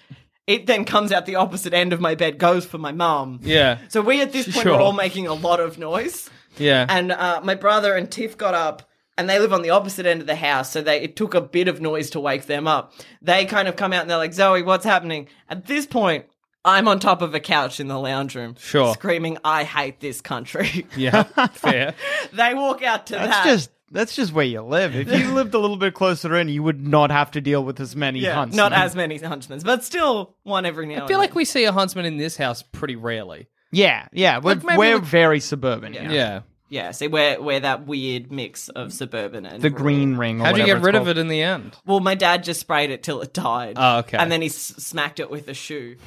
[0.47, 3.41] It then comes out the opposite end of my bed, goes for my mum.
[3.43, 3.79] Yeah.
[3.89, 4.73] So we at this point Sure.
[4.77, 6.29] were all making a lot of noise.
[6.57, 6.86] Yeah.
[6.89, 10.21] And uh, my brother and Tiff got up, and they live on the opposite end
[10.21, 12.93] of the house, so they it took a bit of noise to wake them up.
[13.21, 16.25] They kind of come out and they're like, "Zoe, what's happening?" At this point,
[16.63, 18.93] I'm on top of a couch in the lounge room, Sure.
[18.93, 21.23] screaming, "I hate this country." yeah.
[21.51, 21.93] Fair.
[22.33, 23.45] they walk out to That's that.
[23.45, 24.95] just that's just where you live.
[24.95, 27.80] If you lived a little bit closer in, you would not have to deal with
[27.80, 28.56] as many yeah, hunts.
[28.56, 31.06] not as many huntsmen, but still one every now.
[31.06, 33.47] I feel like we see a huntsman in this house pretty rarely.
[33.71, 34.38] Yeah, yeah.
[34.39, 35.93] We're, Like, maybe we're we- very suburban.
[35.93, 36.04] Yeah.
[36.04, 36.12] Yeah.
[36.12, 36.39] Yeah.
[36.69, 36.91] yeah.
[36.91, 39.84] See, we're we're that weird mix of suburban and The rural.
[39.84, 40.39] green ring.
[40.41, 41.17] Or How'd you whatever get it's rid of called.
[41.17, 41.76] it in the end?
[41.86, 43.73] Well, my dad just sprayed it till it died.
[43.78, 44.17] Oh, okay.
[44.17, 45.97] And then he s- smacked it with a shoe.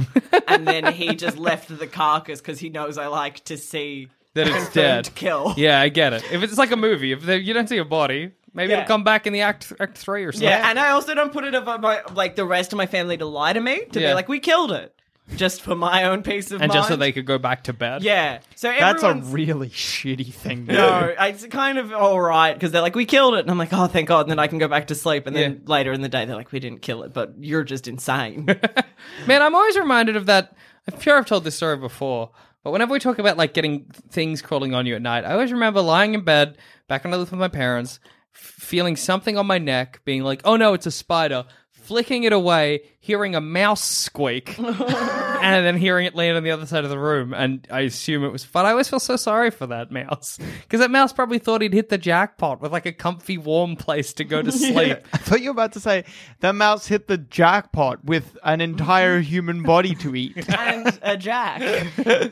[0.49, 4.47] and then he just left the carcass because he knows I like to see That
[4.49, 5.11] it's dead.
[5.14, 5.55] kill.
[5.57, 6.23] Yeah, I get it.
[6.33, 8.79] If it's like a movie, if the, you don't see a body, maybe Yeah.
[8.83, 10.49] it'll come back in the act act three or something.
[10.49, 13.16] Yeah, and I also don't put it over my like the rest of my family
[13.16, 14.11] to lie to me to Yeah.
[14.11, 14.95] be like we killed it,
[15.35, 16.73] just for my own peace of and mind.
[16.79, 18.03] just so they could go back to bed.
[18.05, 18.38] yeah.
[18.55, 20.66] So That's a everyone's- really shitty thing.
[20.69, 23.40] To no, it's kind of all right because they're like, we killed it.
[23.40, 24.21] And I'm like, oh, thank God.
[24.23, 25.27] And then I can go back to sleep.
[25.27, 25.59] And then Yeah.
[25.73, 28.47] later in the day, they're like, we didn't kill it, but you're just insane.
[29.27, 30.55] Man, I'm always reminded of that.
[30.90, 32.31] I'm sure I've told this story before,
[32.62, 35.53] but whenever we talk about like getting things crawling on you at night, I always
[35.53, 38.01] remember lying in bed back when I lived with my parents,
[38.35, 41.44] f- feeling something on my neck, being like, "Oh no, it's a spider."
[41.90, 46.66] Flicking it away, hearing a mouse squeak, and then hearing it land on the other
[46.66, 48.44] side of the room, and I assume it was.
[48.44, 48.64] fun.
[48.64, 51.88] I always feel so sorry for that mouse because that mouse probably thought he'd hit
[51.88, 54.98] the jackpot with like a comfy, warm place to go to sleep.
[55.12, 56.05] I thought you were about to say
[56.38, 60.48] that mouse hit the jackpot with an entire human body to eat.
[60.48, 61.61] and a jack.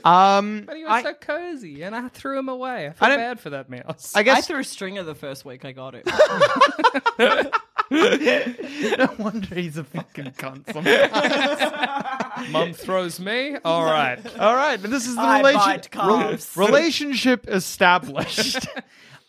[0.06, 2.86] Um, But he was I, so cozy, and I threw him away.
[2.86, 4.12] I feel don't- bad for that mouse.
[4.14, 6.08] I guess I guess threw a stringer the first week I got it.
[8.98, 10.72] no wonder he's a fucking cunt.
[10.72, 12.50] Sometimes.
[12.52, 13.56] Mum throws me.
[13.64, 14.18] All right.
[14.38, 16.56] All right, this is the I relation- calves.
[16.56, 18.66] re- relationship established.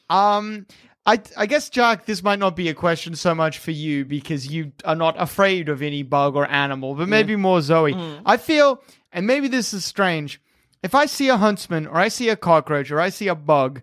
[0.09, 0.65] um,
[1.05, 4.47] I I guess Jack, this might not be a question so much for you because
[4.47, 7.93] you are not afraid of any bug or animal, but maybe more Zoe.
[7.93, 8.21] Mm.
[8.25, 10.41] I feel, and maybe this is strange.
[10.83, 13.81] If I see a huntsman or I see a cockroach or I see a bug,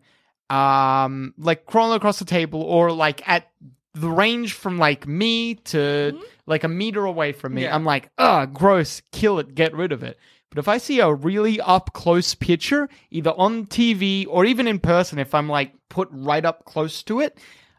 [0.50, 3.48] um, like crawling across the table or like at
[3.96, 6.22] the range from like me to mm-hmm.
[6.46, 7.74] like a meter away from me, Yeah.
[7.74, 10.18] I'm like, ugh, gross, kill it, get rid of it.
[10.50, 14.78] But if I see a really up close picture, either on TV or even in
[14.78, 17.38] person, if I'm like put right up close to it,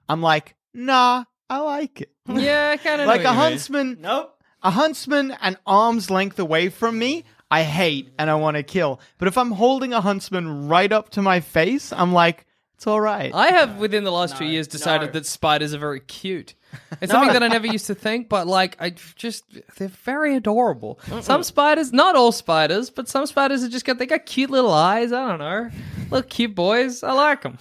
[0.10, 2.12] I'm like, nah, I like it.
[2.28, 4.38] Yeah, I kind of like a huntsman, nope.
[4.64, 9.00] a huntsman an arm's length away from me, I hate and I want to kill.
[9.20, 12.47] But if I'm holding a huntsman right up to my face, I'm like,
[12.78, 13.34] it's all right.
[13.34, 15.12] I have within the last two years decided no.
[15.14, 16.54] that spiders are very cute.
[17.02, 19.46] It's something that I never used to think, but like I just
[19.78, 21.00] they're very adorable.
[21.22, 24.74] Some spiders, not all spiders, but some spiders are just got they got cute little
[24.74, 25.12] eyes.
[25.12, 25.72] I don't know,
[26.12, 27.04] little cute boys.
[27.04, 27.58] I like them.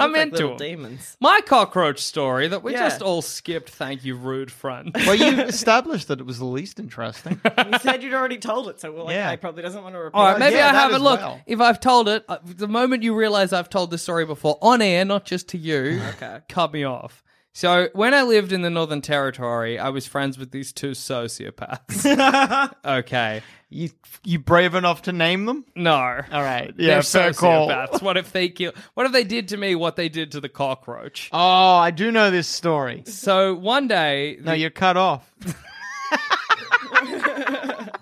[0.00, 0.56] I'm like into little 'em.
[0.58, 1.16] demons.
[1.20, 2.88] My cockroach story that we Yeah.
[2.88, 3.70] just all skipped.
[3.70, 4.90] Thank you, rude friend.
[5.06, 7.40] well, you established that it was the least interesting.
[7.70, 9.30] You said you'd already told it, so we're like, Yeah.
[9.30, 10.16] I probably doesn't want to repeat.
[10.16, 10.96] All right, maybe yeah, I that haven't.
[10.96, 11.40] as Look, well.
[11.46, 14.82] if I've told it, uh, the moment you realize I've told this story before on
[14.82, 16.40] air, not just to you, Okay.
[16.48, 17.22] cut me off.
[17.52, 22.72] So when I lived in the Northern Territory, I was friends with these two sociopaths.
[22.84, 23.90] okay, you
[24.22, 25.64] you brave enough to name them?
[25.74, 26.72] no, All right.
[26.78, 27.68] Yeah, they're fair call.
[27.68, 28.02] sociopaths.
[28.02, 28.72] What if they kill?
[28.94, 31.28] What if they did to me what they did to the cockroach?
[31.32, 33.02] Oh, I do know this story.
[33.06, 35.28] So one day, No, you're cut off.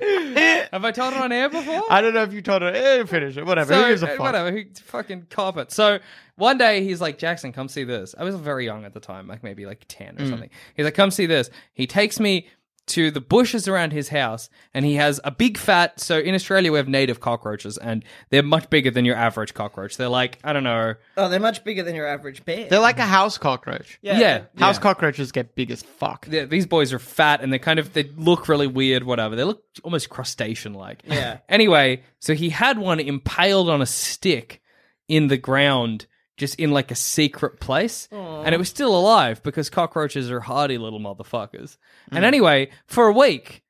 [0.73, 1.85] have I told it on air before?
[1.91, 2.69] I don't know if you told her.
[2.69, 3.45] Eh, finish it.
[3.47, 3.73] Whatever.
[3.75, 4.19] So, Who gives a uh, fuck?
[4.21, 4.53] Whatever.
[4.53, 5.73] Who fucking cop it.
[5.73, 5.99] So
[6.37, 8.15] one day he's like, Jackson, come see this.
[8.19, 10.21] I was very young at the time, like maybe like 10 Mm.
[10.21, 10.51] or something.
[10.75, 11.51] He's like, come see this.
[11.73, 12.49] He takes me
[12.89, 16.01] to the bushes around his house and he has a big fat.
[16.01, 19.97] So in Australia, we have native cockroaches and they're much bigger than your average cockroach.
[19.97, 20.95] They're like, I don't know.
[21.17, 22.69] Oh, they're much bigger than your average bear.
[22.69, 23.99] They're like a house cockroach.
[24.03, 24.19] yeah.
[24.19, 24.43] Yeah.
[24.59, 24.83] House yeah.
[24.83, 26.27] cockroaches get big as fuck.
[26.31, 29.45] Yeah, these boys are fat and they kind of they look really weird whatever they
[29.45, 31.39] look almost crustacean like Yeah.
[31.49, 34.61] anyway so he had one impaled on a stick
[35.07, 36.07] in the ground
[36.39, 38.09] just in like a secret place.
[38.11, 41.77] And it was still alive because cockroaches are hardy little motherfuckers.
[42.11, 42.27] And mm.
[42.27, 43.63] anyway for a week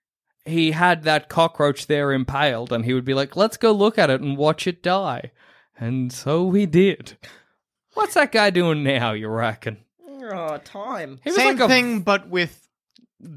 [0.44, 4.10] he had that cockroach there impaled and he would be like let's go look at
[4.10, 5.32] it and watch it die.
[5.76, 7.16] And so we did.
[7.94, 9.78] What's that guy doing now you reckon?
[10.30, 11.20] Oh, time.
[11.24, 12.67] he Same like a thing, but with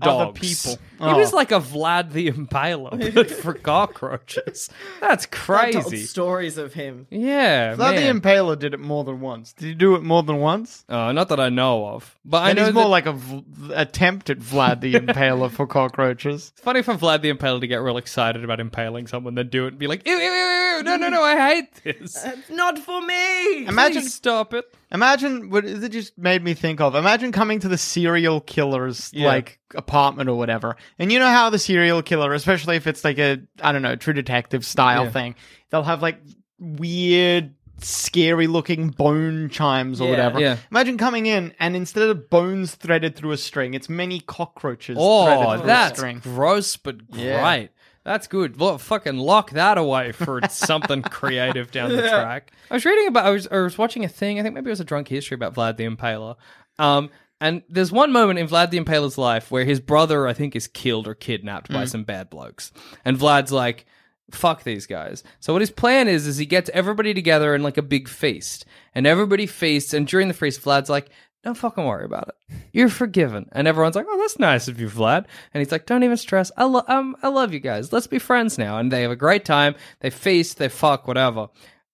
[0.01, 0.39] other dogs.
[0.39, 0.79] people.
[0.99, 1.13] Oh.
[1.13, 1.35] He was Oh.
[1.35, 4.69] like a Vlad the Impaler, but for cockroaches.
[4.99, 6.05] That's I told crazy.
[6.05, 7.07] stories of him.
[7.09, 8.21] Yeah, Vlad man.
[8.21, 9.53] the Impaler did it more than once.
[9.53, 10.85] Did he do it more than once?
[10.89, 13.13] Oh, not that I know of, but I And know he's more that- like a
[13.13, 16.51] v- attempt at Vlad the Impaler for cockroaches.
[16.53, 19.65] It's funny for Vlad the Impaler to get real excited about impaling someone, then do
[19.65, 22.23] it and be like, ew, ew, ew, ew, no, no, no, I hate this.
[22.23, 23.65] It's not for me.
[23.65, 24.65] Imagine, Please stop it.
[24.91, 26.95] Imagine what it just made me think of.
[26.95, 29.27] Imagine coming to the serial killer's Yeah.
[29.27, 33.17] like apartment or whatever, and you know how the serial killer, especially if it's like
[33.19, 35.11] a I don't know True Detective style Yeah.
[35.11, 35.35] thing,
[35.69, 36.19] they'll have like
[36.59, 37.53] weird.
[37.83, 40.09] Scary looking bone chimes or Yeah.
[40.11, 40.59] whatever.
[40.69, 45.25] Imagine coming in and instead of bones threaded through a string, it's many cockroaches oh,
[45.25, 47.69] threaded Oh, through a that's gross, but great.
[48.03, 48.59] That's good.
[48.59, 52.51] Look, fucking lock that away for something creative down the track.
[52.69, 53.25] I was reading about.
[53.25, 54.39] I was, I was watching a thing.
[54.39, 56.35] I think maybe it was a drunk history about Vlad the Impaler.
[56.79, 57.09] Um,
[57.39, 60.67] and there's one moment in Vlad the Impaler's life where his brother, I think, is
[60.67, 61.73] killed or kidnapped Mm.
[61.75, 62.71] by some bad blokes,
[63.05, 63.85] and Vlad's like,
[64.31, 67.77] "Fuck these guys." So what his plan is is he gets everybody together in like
[67.77, 69.93] a big feast, and everybody feasts.
[69.93, 71.09] And during the feast, Vlad's like,
[71.43, 72.55] don't fucking worry about it.
[72.71, 73.49] You're forgiven.
[73.51, 75.25] And everyone's like, oh, that's nice of you, Vlad.
[75.53, 76.51] And he's like, don't even stress.
[76.55, 77.91] I, lo- um, I love you guys.
[77.91, 78.77] Let's be friends now.
[78.77, 79.75] And they have a great time.
[80.01, 81.47] They feast, they fuck, whatever.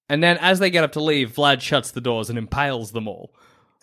[0.09, 3.07] And then as they get up to leave, Vlad shuts the doors and impales them
[3.07, 3.33] all.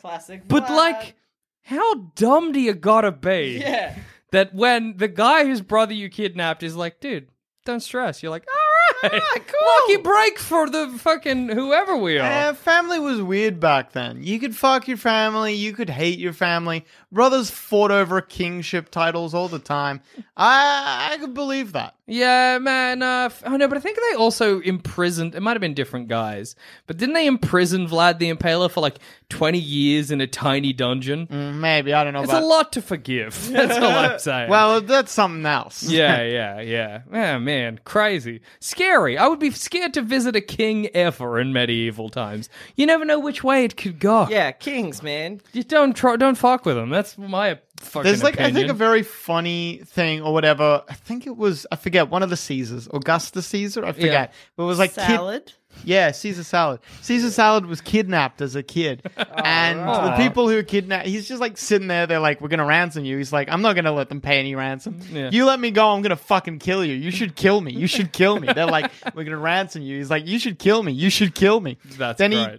[0.01, 0.47] Classic.
[0.47, 0.77] But Vlad.
[0.77, 1.15] like,
[1.63, 3.59] how dumb do you gotta be?
[3.61, 3.97] yeah.
[4.33, 7.29] That when the guy whose brother you kidnapped is like, dude,
[7.65, 8.23] don't stress.
[8.23, 8.64] You're like, right,
[9.11, 9.69] cool.
[9.89, 12.55] lucky break for the fucking whoever we are.
[12.55, 14.23] Family was weird back then.
[14.23, 16.85] You could fuck your family, you could hate your family.
[17.13, 20.01] Brothers fought over kingship titles all the time.
[20.37, 21.95] I I could believe that.
[22.07, 23.03] Yeah, man.
[23.03, 25.35] Uh, f- oh no, but I think they also imprisoned.
[25.35, 26.55] It might have been different guys,
[26.87, 31.27] but didn't they imprison Vlad the Impaler for like twenty years in a tiny dungeon?
[31.27, 32.43] Mm, Maybe I don't know It's about.
[32.43, 33.49] a lot to forgive.
[33.53, 34.51] That's all I'm saying.
[34.51, 35.83] Well, that's something else.
[35.89, 37.03] yeah, yeah, yeah.
[37.13, 39.17] Yeah, man, crazy, scary.
[39.19, 42.49] I would be scared to visit a king ever in medieval times.
[42.77, 44.27] You never know which way it could go.
[44.29, 45.41] Yeah, kings, man.
[45.53, 46.91] you don't try, don't fuck with them.
[46.91, 48.05] That's my fucking.
[48.05, 50.83] There's like I think a very funny thing or whatever.
[50.89, 53.85] I think it was I forget one of the Caesars, Augustus Caesar.
[53.85, 55.53] I forget, but it was like kid- Salad.
[55.83, 56.81] Yeah, Caesar salad.
[57.03, 61.41] Caesar salad was kidnapped as a kid, oh, and the people who kidnapped, he's just
[61.41, 62.07] like sitting there.
[62.07, 64.55] They're like, "We're gonna ransom you." He's like, "I'm not gonna let them pay any
[64.55, 65.01] ransom.
[65.11, 65.31] Yeah.
[65.33, 66.95] You let me go, I'm gonna fucking kill you.
[66.95, 67.73] You should kill me.
[67.73, 70.83] You should kill me." They're like, "We're gonna ransom you." He's like, "You should kill
[70.83, 70.93] me.
[70.93, 72.53] You should kill me." That's then great.
[72.53, 72.59] he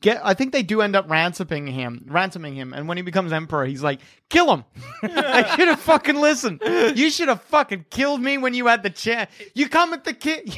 [0.00, 0.20] get.
[0.24, 3.66] I think they do end up ransoming him, ransoming him, and when he becomes emperor,
[3.66, 4.64] he's like, "Kill him."
[5.02, 6.62] I should have fucking listened.
[6.64, 9.30] You should have fucking killed me when you had the chance.
[9.54, 10.46] You come at the kid.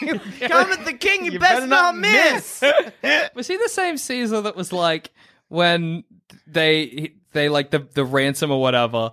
[0.00, 2.62] Come at the king, you, You best better not not miss.
[3.34, 5.10] Was he the same Caesar that was like
[5.48, 6.04] when
[6.46, 9.12] they they like the the ransom or whatever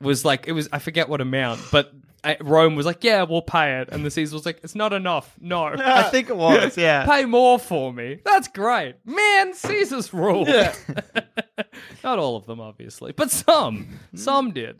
[0.00, 1.92] was like it was I forget what amount, but
[2.40, 5.34] Rome was like, yeah, we'll pay it, and the Caesar was like, it's not enough,
[5.40, 5.64] no.
[5.78, 6.76] I think it was.
[6.76, 7.04] Yeah.
[7.10, 8.20] Pay more for me.
[8.24, 8.96] That's great.
[9.04, 10.46] Man, Caesar's rule.
[10.46, 10.74] Yeah.
[12.04, 13.98] not all of them, obviously, but some.
[14.14, 14.78] Some did.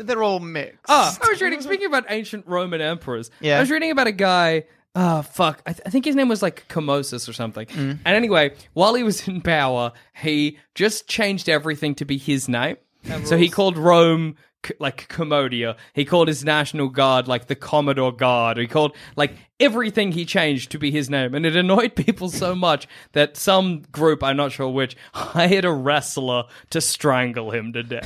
[0.00, 0.80] They're all mixed.
[0.88, 1.60] Ah, I was reading.
[1.62, 3.56] Speaking about ancient Roman emperors, Yeah.
[3.56, 4.64] I was reading about a guy.
[4.94, 5.62] Oh fuck!
[5.66, 7.66] I, th- I think his name was like Commosis or something.
[7.66, 7.98] Mm.
[8.04, 12.76] And anyway, while he was in power, he just changed everything to be his name.
[13.24, 14.36] So he called Rome
[14.78, 15.76] like Commodia.
[15.92, 18.58] He called his national guard like the Commodore Guard.
[18.58, 22.54] He called like everything he changed to be his name, and it annoyed people so
[22.54, 27.82] much that some group, I'm not sure which, hired a wrestler to strangle him to
[27.82, 28.04] death.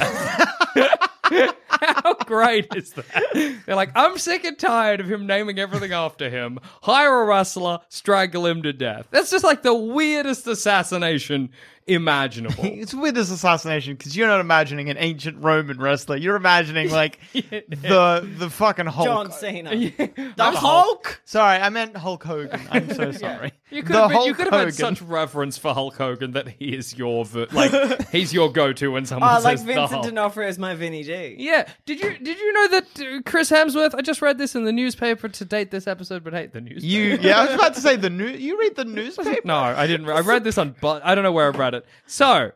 [1.68, 3.62] How great is that?
[3.66, 6.58] They're like, I'm sick and tired of him naming everything after him.
[6.82, 9.08] Hire a wrestler, strangle him to death.
[9.10, 11.50] That's just like the weirdest assassination
[11.86, 12.64] imaginable.
[12.82, 16.16] It's weird this assassination because you're not imagining an ancient Roman wrestler.
[16.16, 19.06] You're imagining like the the fucking Hulk.
[19.06, 19.70] John Cena.
[19.96, 21.20] The Not Hulk.
[21.24, 22.60] Sorry, I meant Hulk Hogan.
[22.70, 23.52] I'm so sorry.
[23.70, 24.96] You could The have, been, you Hulk could have had Hogan.
[24.96, 29.06] such reverence for Hulk Hogan that he is your ver- like he's your go-to when
[29.06, 30.04] someone Oh, says like the Vincent Hulk.
[30.06, 31.36] D'Onofrio is my Vinny D.
[31.38, 31.68] Yeah.
[31.86, 33.94] Did you did you know that uh, Chris Hemsworth?
[33.94, 36.86] I just read this in the newspaper to date this episode, but hate the newspaper.
[36.86, 38.26] You yeah, I was about to say the new.
[38.28, 39.40] You read the newspaper?
[39.44, 40.08] No, I didn't.
[40.08, 41.86] I read this on, but I don't know where I read it.
[42.06, 42.52] So,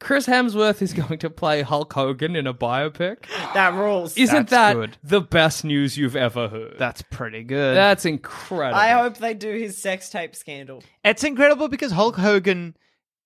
[0.00, 3.24] Chris Hemsworth is going to play Hulk Hogan in a biopic.
[3.54, 4.16] That rules.
[4.16, 4.96] Isn't That's that good.
[5.02, 6.76] the best news you've ever heard?
[6.78, 7.74] That's pretty good.
[7.74, 8.78] That's incredible.
[8.78, 10.82] I hope they do his sex tape scandal.
[11.02, 12.76] It's incredible because Hulk Hogan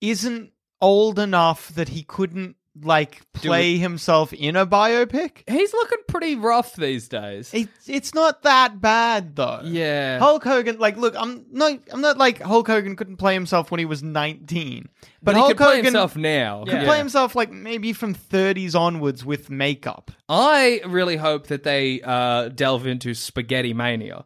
[0.00, 5.48] isn't old enough that he couldn't like play himself in a biopic.
[5.48, 7.52] He's looking pretty rough these days.
[7.52, 9.60] It, it's not that bad though.
[9.64, 10.18] Yeah.
[10.18, 13.78] Hulk Hogan, like, look, I'm not, I'm not like Hulk Hogan couldn't play himself when
[13.78, 14.88] he was 19,
[15.22, 16.64] but he Hulk could play Hogan himself now.
[16.64, 20.10] could play himself like maybe from 30s onwards with makeup.
[20.28, 24.24] I really hope that they uh, delve into Spaghetti Mania.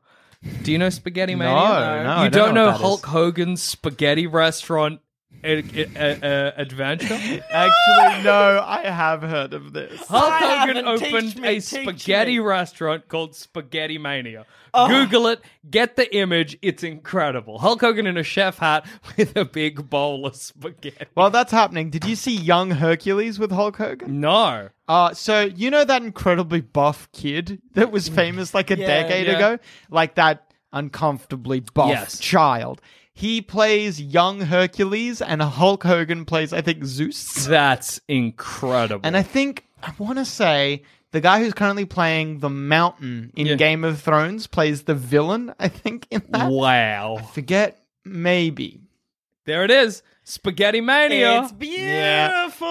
[0.62, 1.54] Do you know Spaghetti Mania?
[1.54, 3.10] no, I you don't don't, know know, Hulk is.
[3.10, 5.00] Hogan's spaghetti restaurant
[5.46, 7.14] adventure?
[7.50, 10.06] Actually, no, I have heard of this.
[10.06, 10.98] Hulk I Hogan haven't.
[10.98, 12.38] Teach opened me, a teach spaghetti me.
[12.40, 14.46] restaurant called Spaghetti Mania.
[14.74, 15.40] Google it,
[15.70, 16.58] get the image.
[16.60, 17.58] It's incredible.
[17.58, 18.86] Hulk Hogan in a chef hat
[19.16, 21.06] with a big bowl of spaghetti.
[21.14, 24.20] While that's happening, did you see Young Hercules with Hulk Hogan?
[24.20, 24.68] No.
[24.86, 29.26] Uh, so you know that incredibly buff kid that was famous like a Yeah, decade
[29.28, 29.36] yeah.
[29.36, 29.58] ago?
[29.90, 32.18] Like that uncomfortably buff Yes.
[32.18, 32.82] child.
[33.18, 37.46] He plays young Hercules and Hulk Hogan plays, I think, Zeus.
[37.46, 39.00] That's incredible.
[39.06, 43.46] And I think, I want to say, the guy who's currently playing the mountain in
[43.46, 43.54] Yeah.
[43.54, 46.50] Game of Thrones plays the villain, I think, in that.
[46.50, 47.16] wow.
[47.32, 48.82] Forget, maybe.
[49.46, 50.02] There it is.
[50.24, 51.40] Spaghetti Mania.
[51.42, 52.66] It's beautiful.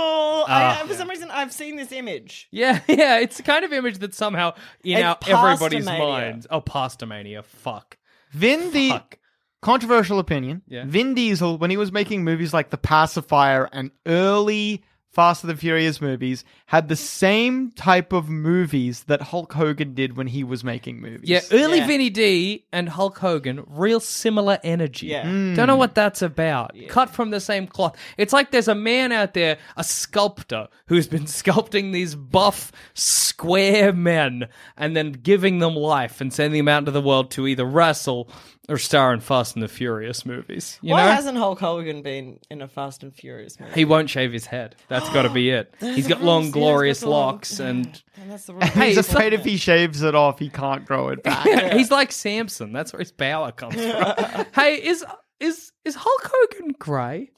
[0.48, 0.84] I, Ah.
[0.86, 2.48] for some reason, I've seen this image.
[2.52, 6.00] Yeah, yeah, it's the kind of image that somehow in It's our everybody's Pastamania.
[6.00, 6.48] minds.
[6.52, 7.42] Oh, Pasta Mania.
[7.44, 7.98] Fuck.
[8.32, 9.18] Vin Di- Fuck.
[9.66, 10.62] Controversial opinion.
[10.68, 10.84] Yeah.
[10.86, 15.56] Vin Diesel, when he was making movies like The Pacifier and early Fast and the
[15.56, 20.62] Furious movies, had the same type of movies that Hulk Hogan did when he was
[20.62, 21.30] making movies.
[21.30, 21.88] Yeah, early Yeah.
[21.88, 25.08] Vinny D and Hulk Hogan, real similar energy.
[25.08, 25.24] Yeah.
[25.24, 25.56] Hmm.
[25.56, 26.76] Don't know what that's about.
[26.90, 27.96] Cut from the same cloth.
[28.18, 33.94] It's like there's a man out there, a sculptor, who's been sculpting these buff, square
[33.94, 37.66] men and then giving them life and sending them out into the world to either
[37.66, 38.30] wrestle
[38.68, 40.80] or star in Fast and the Furious movies.
[40.82, 41.12] You Why know?
[41.12, 43.74] hasn't Hulk Hogan been in a Fast and Furious movie?
[43.74, 44.76] He won't shave his head.
[44.88, 45.74] That's got to be it.
[45.80, 46.56] He's got long, rules.
[46.56, 48.64] Yeah, glorious got the long- locks, and And that's the rule.
[48.64, 51.46] He's it's afraid if he shaves it off, he can't grow it back.
[51.74, 52.74] he's like Samson.
[52.74, 54.46] That's where his power comes from.
[54.56, 55.06] hey, is
[55.40, 57.32] is is Hulk Hogan grey?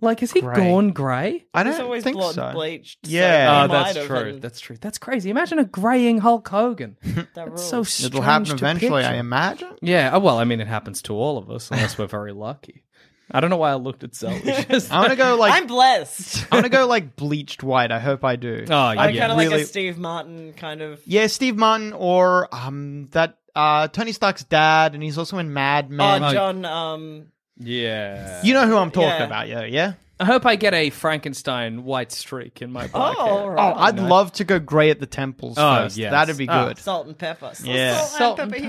[0.00, 0.54] Like, is he Grey.
[0.54, 1.46] gone grey?
[1.52, 2.52] I He's don't always think blonde so.
[2.52, 2.98] bleached.
[3.04, 3.48] so Yeah.
[3.48, 4.16] he Oh, might that's have, true.
[4.18, 4.76] and That's true.
[4.80, 5.30] That's crazy.
[5.30, 6.96] Imagine a greying Hulk Hogan.
[7.02, 7.68] that That's rules.
[7.68, 8.14] so strange.
[8.14, 9.70] It'll happen to eventually, I imagine.
[9.82, 10.10] Yeah.
[10.14, 12.84] Oh, well, I mean, it happens to all of us, unless we're very lucky.
[13.30, 14.40] I don't know why I looked at Zoe.
[14.40, 16.46] Just- I want to go like I'm blessed.
[16.50, 17.90] I want to go like bleached white.
[17.92, 18.64] I hope I do.
[18.70, 19.00] Oh, yeah.
[19.00, 19.20] I'm yeah.
[19.20, 21.00] kind of like really- a Steve Martin kind of.
[21.04, 25.88] Yeah, Steve Martin or um that uh Tony Stark's dad, and he's also in Mad
[25.90, 26.32] Oh, Men.
[26.32, 26.64] John.
[26.64, 27.26] Um,
[27.58, 28.42] yeah.
[28.42, 29.24] you know who I'm talking Yeah.
[29.24, 29.92] about, yeah, yeah.
[30.20, 33.58] I hope I get a Frankenstein white streak in my black oh, hair.
[33.60, 33.74] Oh.
[33.76, 35.96] I'd love to go grey at the temples Oh, first.
[35.96, 36.10] yes.
[36.10, 36.66] That'd be Oh.
[36.68, 36.78] good.
[36.78, 37.52] Salt and pepper.
[37.54, 37.96] So Yeah.
[38.00, 38.64] Salt, Salt and and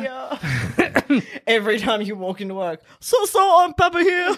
[0.78, 1.24] pepper here.
[1.48, 4.38] Every time you walk into work, so salt and pepper here.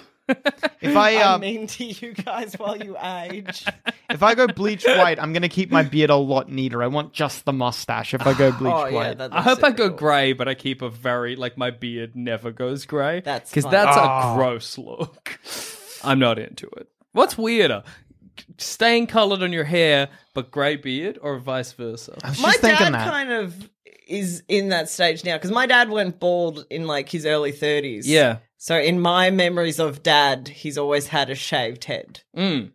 [0.82, 3.65] If I I um, mean to you guys while you age.
[4.09, 6.82] if I go bleached white, I'm gonna keep my beard a lot neater.
[6.82, 9.17] I want just the mustache if I go bleached oh white.
[9.19, 9.97] that I hope I go cool.
[9.97, 13.19] grey, but I keep a very like my beard never goes grey.
[13.21, 14.01] That's because that's Oh.
[14.34, 15.39] a gross look.
[16.03, 16.88] I'm not into it.
[17.11, 17.84] What's weirder,
[18.57, 22.17] staying coloured on your hair but grey beard, or vice versa?
[22.23, 23.09] I was My just thinking dad that.
[23.09, 23.69] kind of
[24.07, 28.03] is in that stage now because my dad went bald in like his early 30s.
[28.05, 28.38] Yeah.
[28.62, 32.22] So in my memories of dad, he's always had a shaved head.
[32.38, 32.70] Mm.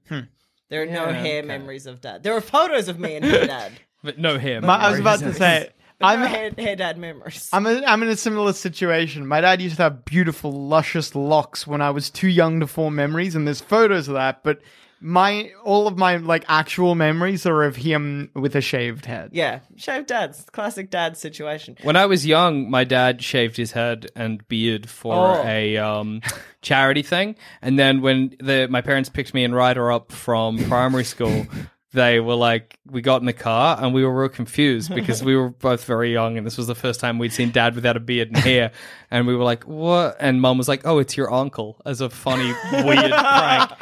[0.68, 1.42] There are no hair okay.
[1.42, 2.24] memories of dad.
[2.24, 3.72] There are photos of me and her dad.
[4.02, 4.60] But no hair.
[4.60, 5.70] My- I was about to say,
[6.00, 7.48] But I'm no hair, hair dad memories.
[7.52, 9.28] I'm, a, I'm in a similar situation.
[9.28, 12.96] My dad used to have beautiful, luscious locks when I was too young to form
[12.96, 14.42] memories, and there's photos of that.
[14.42, 14.60] But
[15.00, 19.30] my all of my like actual memories are of him with a shaved head.
[19.32, 20.46] yeah, shaved dads.
[20.52, 21.76] Classic dad situation.
[21.82, 25.42] When I was young, my dad shaved his head and beard for Oh.
[25.46, 26.22] a um,
[26.62, 31.04] charity thing, and then when the my parents picked me and Ryder up from primary
[31.04, 31.46] school,
[31.92, 35.36] they were like, we got in the car and we were real confused because we
[35.36, 38.00] were both very young, and this was the first time we'd seen dad without a
[38.00, 38.70] beard and hair,
[39.10, 40.16] and we were like, what?
[40.20, 43.70] And mum was like, oh, it's your uncle, as a funny weird prank.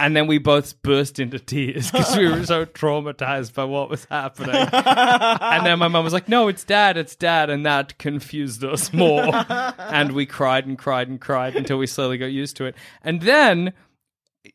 [0.00, 4.06] And then we both burst into tears because we were so traumatized by what was
[4.06, 4.54] happening.
[4.72, 8.94] and then my mum was like, "No, it's dad, it's dad," and that confused us
[8.94, 9.30] more.
[9.78, 12.76] and we cried and cried and cried until we slowly got used to it.
[13.02, 13.74] And then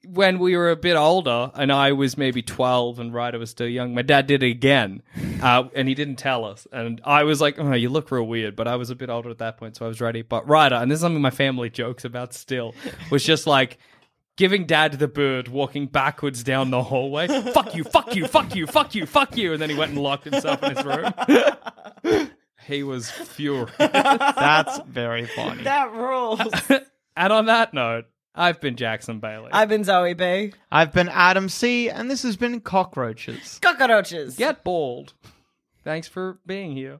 [0.04, 3.68] when we were a bit older, and I was maybe twelve, and Ryder was still
[3.68, 5.04] young, my dad did it again,
[5.43, 6.66] uh, and he didn't tell us.
[6.72, 9.30] And I was like, "Oh, you look real weird," but I was a bit older
[9.30, 10.24] at that point, so I was ready.
[10.24, 12.74] But Ryder, and this is something my family jokes about still,
[13.12, 13.78] was just like
[14.38, 17.27] giving dad the bird walking backwards down the hallway.
[17.27, 19.53] fuck you, fuck you, fuck you, fuck you, fuck you.
[19.53, 22.29] And then he went and locked himself in his room.
[22.67, 23.71] he was furious.
[23.77, 25.63] That's very funny.
[25.63, 26.41] That rules.
[27.17, 29.49] and on that note, I've been Jackson Bailey.
[29.53, 30.51] I've been Zoe B.
[30.71, 33.59] I've been Adam C, and this has been Cockroaches.
[33.61, 34.36] Cockroaches.
[34.36, 35.13] Get bald.
[35.83, 36.99] Thanks for being here.